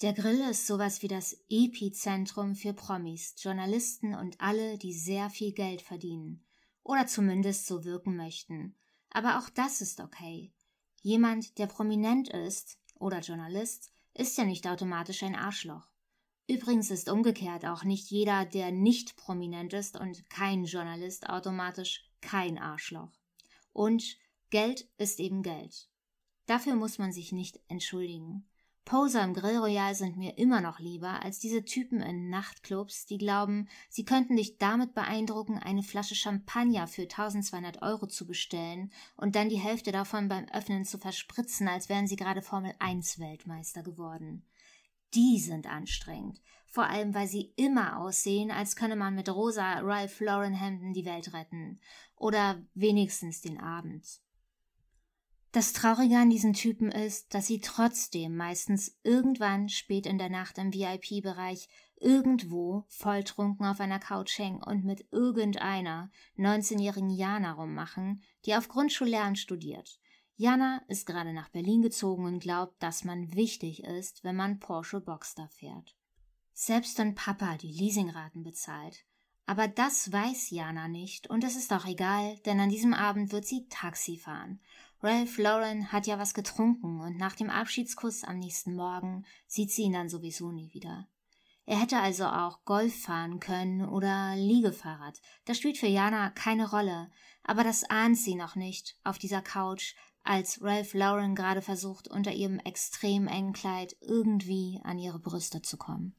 Der 0.00 0.14
Grill 0.14 0.40
ist 0.48 0.66
sowas 0.66 1.02
wie 1.02 1.08
das 1.08 1.36
Epizentrum 1.50 2.54
für 2.54 2.72
Promis, 2.72 3.34
Journalisten 3.36 4.14
und 4.14 4.40
alle, 4.40 4.78
die 4.78 4.94
sehr 4.94 5.28
viel 5.28 5.52
Geld 5.52 5.82
verdienen 5.82 6.44
oder 6.82 7.06
zumindest 7.06 7.66
so 7.66 7.84
wirken 7.84 8.16
möchten. 8.16 8.74
Aber 9.10 9.38
auch 9.38 9.50
das 9.50 9.82
ist 9.82 10.00
okay. 10.00 10.50
Jemand, 11.02 11.58
der 11.58 11.66
prominent 11.66 12.30
ist 12.30 12.78
oder 12.94 13.20
Journalist, 13.20 13.92
ist 14.14 14.38
ja 14.38 14.44
nicht 14.44 14.66
automatisch 14.66 15.22
ein 15.24 15.36
Arschloch. 15.36 15.86
Übrigens 16.46 16.90
ist 16.90 17.10
umgekehrt 17.10 17.66
auch 17.66 17.84
nicht 17.84 18.10
jeder, 18.10 18.46
der 18.46 18.72
nicht 18.72 19.16
prominent 19.16 19.74
ist 19.74 20.00
und 20.00 20.30
kein 20.30 20.64
Journalist, 20.64 21.28
automatisch 21.28 22.08
kein 22.22 22.56
Arschloch. 22.56 23.12
Und 23.74 24.16
Geld 24.50 24.88
ist 24.96 25.20
eben 25.20 25.42
Geld. 25.42 25.88
Dafür 26.46 26.74
muss 26.74 26.98
man 26.98 27.12
sich 27.12 27.32
nicht 27.32 27.60
entschuldigen. 27.68 28.48
Poser 28.86 29.22
im 29.22 29.34
Grill 29.34 29.58
Royal 29.58 29.94
sind 29.94 30.16
mir 30.16 30.38
immer 30.38 30.62
noch 30.62 30.78
lieber 30.78 31.22
als 31.22 31.38
diese 31.38 31.62
Typen 31.62 32.00
in 32.00 32.30
Nachtclubs, 32.30 33.04
die 33.04 33.18
glauben, 33.18 33.68
sie 33.90 34.06
könnten 34.06 34.34
dich 34.34 34.56
damit 34.56 34.94
beeindrucken, 34.94 35.58
eine 35.58 35.82
Flasche 35.82 36.14
Champagner 36.14 36.86
für 36.86 37.02
1200 37.02 37.82
Euro 37.82 38.06
zu 38.06 38.26
bestellen 38.26 38.90
und 39.18 39.36
dann 39.36 39.50
die 39.50 39.58
Hälfte 39.58 39.92
davon 39.92 40.28
beim 40.28 40.46
Öffnen 40.48 40.86
zu 40.86 40.96
verspritzen, 40.96 41.68
als 41.68 41.90
wären 41.90 42.06
sie 42.06 42.16
gerade 42.16 42.40
Formel 42.40 42.72
1 42.78 43.18
Weltmeister 43.18 43.82
geworden. 43.82 44.46
Die 45.12 45.38
sind 45.38 45.66
anstrengend. 45.66 46.40
Vor 46.64 46.84
allem, 46.84 47.14
weil 47.14 47.28
sie 47.28 47.52
immer 47.56 47.98
aussehen, 47.98 48.50
als 48.50 48.74
könne 48.74 48.96
man 48.96 49.14
mit 49.14 49.28
rosa 49.28 49.80
Ralph 49.80 50.18
Lauren 50.20 50.54
Hemden 50.54 50.94
die 50.94 51.04
Welt 51.04 51.34
retten. 51.34 51.78
Oder 52.16 52.62
wenigstens 52.72 53.42
den 53.42 53.60
Abend. 53.60 54.22
Das 55.58 55.72
Traurige 55.72 56.16
an 56.16 56.30
diesen 56.30 56.52
Typen 56.52 56.92
ist, 56.92 57.34
dass 57.34 57.48
sie 57.48 57.60
trotzdem 57.60 58.36
meistens 58.36 58.96
irgendwann 59.02 59.68
spät 59.68 60.06
in 60.06 60.16
der 60.16 60.28
Nacht 60.28 60.56
im 60.56 60.72
VIP-Bereich 60.72 61.68
irgendwo 61.96 62.84
volltrunken 62.86 63.66
auf 63.66 63.80
einer 63.80 63.98
Couch 63.98 64.38
hängen 64.38 64.62
und 64.62 64.84
mit 64.84 65.08
irgendeiner 65.10 66.12
19-jährigen 66.36 67.10
Jana 67.10 67.54
rummachen, 67.54 68.22
die 68.44 68.54
auf 68.54 68.68
Grundschullehramt 68.68 69.36
studiert. 69.36 69.98
Jana 70.36 70.80
ist 70.86 71.06
gerade 71.06 71.32
nach 71.32 71.48
Berlin 71.48 71.82
gezogen 71.82 72.26
und 72.26 72.38
glaubt, 72.38 72.80
dass 72.80 73.02
man 73.02 73.34
wichtig 73.34 73.82
ist, 73.82 74.22
wenn 74.22 74.36
man 74.36 74.60
Porsche 74.60 75.00
Boxster 75.00 75.48
fährt. 75.48 75.96
Selbst 76.52 76.96
wenn 76.98 77.16
Papa 77.16 77.56
die 77.56 77.72
Leasingraten 77.72 78.44
bezahlt. 78.44 79.04
Aber 79.44 79.66
das 79.66 80.12
weiß 80.12 80.50
Jana 80.50 80.86
nicht 80.86 81.28
und 81.30 81.42
es 81.42 81.56
ist 81.56 81.72
auch 81.72 81.86
egal, 81.86 82.36
denn 82.44 82.60
an 82.60 82.68
diesem 82.68 82.92
Abend 82.94 83.32
wird 83.32 83.46
sie 83.46 83.66
Taxi 83.68 84.18
fahren 84.18 84.60
Ralph 85.00 85.38
Lauren 85.38 85.92
hat 85.92 86.08
ja 86.08 86.18
was 86.18 86.34
getrunken 86.34 87.00
und 87.00 87.16
nach 87.16 87.36
dem 87.36 87.50
Abschiedskuss 87.50 88.24
am 88.24 88.38
nächsten 88.38 88.74
Morgen 88.74 89.24
sieht 89.46 89.70
sie 89.70 89.82
ihn 89.82 89.92
dann 89.92 90.08
sowieso 90.08 90.50
nie 90.50 90.72
wieder. 90.74 91.08
Er 91.66 91.80
hätte 91.80 92.00
also 92.00 92.24
auch 92.24 92.64
Golf 92.64 93.02
fahren 93.02 93.40
können 93.40 93.86
oder 93.86 94.34
Liegefahrrad. 94.34 95.20
Das 95.44 95.58
spielt 95.58 95.78
für 95.78 95.86
Jana 95.86 96.30
keine 96.30 96.70
Rolle, 96.70 97.10
aber 97.44 97.62
das 97.62 97.84
ahnt 97.84 98.18
sie 98.18 98.34
noch 98.34 98.56
nicht 98.56 98.96
auf 99.04 99.18
dieser 99.18 99.42
Couch, 99.42 99.94
als 100.24 100.62
Ralph 100.62 100.94
Lauren 100.94 101.34
gerade 101.34 101.62
versucht, 101.62 102.08
unter 102.08 102.32
ihrem 102.32 102.58
extrem 102.58 103.28
engen 103.28 103.52
Kleid 103.52 103.96
irgendwie 104.00 104.80
an 104.82 104.98
ihre 104.98 105.18
Brüste 105.20 105.62
zu 105.62 105.76
kommen. 105.76 106.16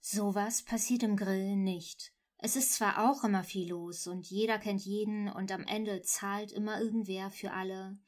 Sowas 0.00 0.62
passiert 0.62 1.02
im 1.02 1.16
Grill 1.16 1.56
nicht. 1.56 2.12
Es 2.38 2.56
ist 2.56 2.74
zwar 2.74 3.10
auch 3.10 3.24
immer 3.24 3.44
viel 3.44 3.70
los 3.70 4.06
und 4.06 4.26
jeder 4.26 4.58
kennt 4.58 4.82
jeden 4.82 5.28
und 5.28 5.50
am 5.52 5.64
Ende 5.64 6.02
zahlt 6.02 6.52
immer 6.52 6.80
irgendwer 6.80 7.30
für 7.30 7.52
alle, 7.52 7.98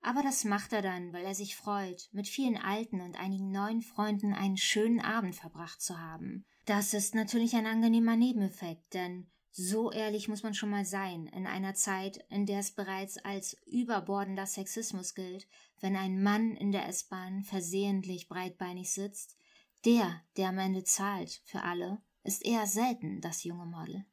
aber 0.00 0.22
das 0.22 0.44
macht 0.44 0.72
er 0.72 0.82
dann, 0.82 1.12
weil 1.12 1.24
er 1.24 1.34
sich 1.34 1.56
freut, 1.56 2.08
mit 2.12 2.28
vielen 2.28 2.56
alten 2.56 3.00
und 3.00 3.18
einigen 3.18 3.50
neuen 3.50 3.82
Freunden 3.82 4.32
einen 4.32 4.56
schönen 4.56 5.00
Abend 5.00 5.34
verbracht 5.34 5.80
zu 5.80 5.98
haben. 5.98 6.44
Das 6.66 6.94
ist 6.94 7.14
natürlich 7.14 7.56
ein 7.56 7.66
angenehmer 7.66 8.16
Nebeneffekt, 8.16 8.94
denn 8.94 9.30
so 9.50 9.90
ehrlich 9.90 10.28
muss 10.28 10.44
man 10.44 10.54
schon 10.54 10.70
mal 10.70 10.84
sein, 10.84 11.26
in 11.26 11.46
einer 11.46 11.74
Zeit, 11.74 12.24
in 12.28 12.46
der 12.46 12.60
es 12.60 12.70
bereits 12.70 13.18
als 13.18 13.56
überbordender 13.66 14.46
Sexismus 14.46 15.14
gilt, 15.14 15.48
wenn 15.80 15.96
ein 15.96 16.22
Mann 16.22 16.54
in 16.54 16.70
der 16.70 16.86
S-Bahn 16.86 17.42
versehentlich 17.42 18.28
breitbeinig 18.28 18.92
sitzt, 18.92 19.36
der, 19.84 20.22
der 20.36 20.50
am 20.50 20.58
Ende 20.58 20.84
zahlt 20.84 21.40
für 21.44 21.62
alle, 21.62 22.00
ist 22.28 22.44
eher 22.44 22.66
selten 22.66 23.22
das 23.22 23.42
junge 23.42 23.64
Model. 23.64 24.04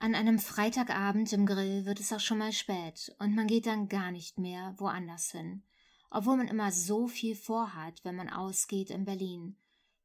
An 0.00 0.16
einem 0.16 0.40
Freitagabend 0.40 1.32
im 1.32 1.46
Grill 1.46 1.86
wird 1.86 2.00
es 2.00 2.12
auch 2.12 2.18
schon 2.18 2.38
mal 2.38 2.50
spät 2.50 3.14
und 3.20 3.36
man 3.36 3.46
geht 3.46 3.66
dann 3.66 3.88
gar 3.88 4.10
nicht 4.10 4.40
mehr 4.40 4.74
woanders 4.78 5.30
hin, 5.30 5.62
obwohl 6.10 6.36
man 6.36 6.48
immer 6.48 6.72
so 6.72 7.06
viel 7.06 7.36
vorhat, 7.36 8.04
wenn 8.04 8.16
man 8.16 8.28
ausgeht 8.28 8.90
in 8.90 9.04
Berlin. 9.04 9.56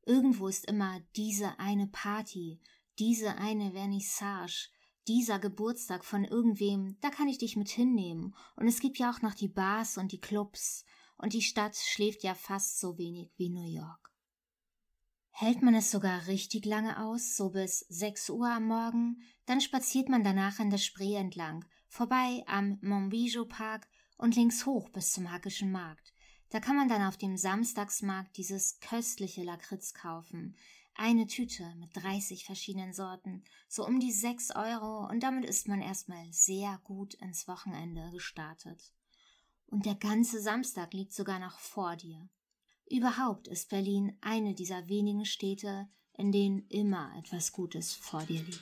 Irgendwo 0.06 0.48
ist 0.48 0.66
immer 0.66 1.00
diese 1.16 1.58
eine 1.60 1.88
Party, 1.88 2.62
diese 3.00 3.36
eine 3.40 3.72
Vernissage, 3.72 4.70
dieser 5.08 5.40
Geburtstag 5.40 6.06
von 6.06 6.24
irgendwem, 6.24 7.00
da 7.02 7.10
kann 7.10 7.28
ich 7.28 7.40
dich 7.40 7.56
mit 7.58 7.70
hinnehmen. 7.70 8.36
Und 8.56 8.68
es 8.68 8.80
gibt 8.80 9.00
ja 9.00 9.10
auch 9.10 9.24
noch 9.24 9.34
die 9.34 9.48
Bars 9.48 9.98
und 9.98 10.12
die 10.12 10.22
Clubs. 10.22 10.86
Und 11.18 11.34
die 11.34 11.42
Stadt 11.42 11.76
schläft 11.76 12.22
ja 12.22 12.36
fast 12.36 12.80
so 12.80 13.00
wenig 13.00 13.32
wie 13.38 13.50
New 13.50 13.68
York. 13.68 14.07
Hält 15.40 15.62
man 15.62 15.76
es 15.76 15.92
sogar 15.92 16.26
richtig 16.26 16.66
lange 16.66 17.00
aus, 17.00 17.38
so 17.38 17.52
bis 17.52 17.82
6 17.90 18.32
Uhr 18.32 18.50
am 18.50 18.66
Morgen, 18.66 19.22
dann 19.46 19.62
spaziert 19.62 20.10
man 20.10 20.24
danach 20.24 20.58
an 20.58 20.72
der 20.72 20.80
Spree 20.80 21.14
entlang, 21.14 21.64
vorbei 21.90 22.44
am 22.48 22.80
Montbijou 22.82 23.46
Park 23.46 23.88
und 24.18 24.36
links 24.36 24.66
hoch 24.66 24.90
bis 24.90 25.14
zum 25.14 25.32
Hackischen 25.32 25.72
Markt. 25.72 26.12
Da 26.50 26.60
kann 26.60 26.76
man 26.76 26.90
dann 26.90 27.04
auf 27.04 27.18
dem 27.18 27.38
Samstagsmarkt 27.38 28.36
dieses 28.36 28.80
köstliche 28.80 29.44
Lakritz 29.44 29.94
kaufen. 29.94 30.56
Eine 30.96 31.28
Tüte 31.28 31.72
mit 31.76 31.96
30 31.96 32.44
verschiedenen 32.44 32.92
Sorten, 32.92 33.44
so 33.68 33.86
um 33.86 34.00
die 34.00 34.12
6 34.12 34.56
Euro 34.56 35.08
und 35.08 35.22
damit 35.22 35.46
ist 35.46 35.68
man 35.68 35.84
erstmal 35.84 36.34
sehr 36.34 36.82
gut 36.84 37.14
ins 37.14 37.48
Wochenende 37.48 38.10
gestartet. 38.12 38.92
Und 39.68 39.86
der 39.86 39.94
ganze 39.94 40.42
Samstag 40.42 40.96
liegt 40.96 41.14
sogar 41.14 41.38
noch 41.38 41.60
vor 41.60 41.96
dir. 41.96 42.28
Überhaupt 42.90 43.50
ist 43.50 43.70
Berlin 43.70 44.18
eine 44.22 44.54
dieser 44.54 44.88
wenigen 44.88 45.26
Städte, 45.26 45.90
in 46.14 46.32
denen 46.32 46.66
immer 46.70 47.12
etwas 47.18 47.52
Gutes 47.52 47.94
vor 47.94 48.24
dir 48.24 48.42
liegt. 48.42 48.62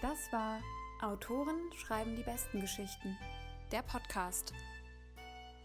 Das 0.00 0.32
war 0.32 0.60
Autoren 1.02 1.70
schreiben 1.74 2.16
die 2.16 2.22
besten 2.22 2.60
Geschichten. 2.60 3.16
Der 3.72 3.82
Podcast. 3.82 4.52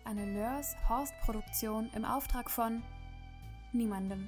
Eine 0.05 0.25
Nurse 0.25 0.75
Horst 0.89 1.13
Produktion 1.23 1.91
im 1.93 2.03
Auftrag 2.03 2.49
von 2.49 2.81
niemandem. 3.73 4.27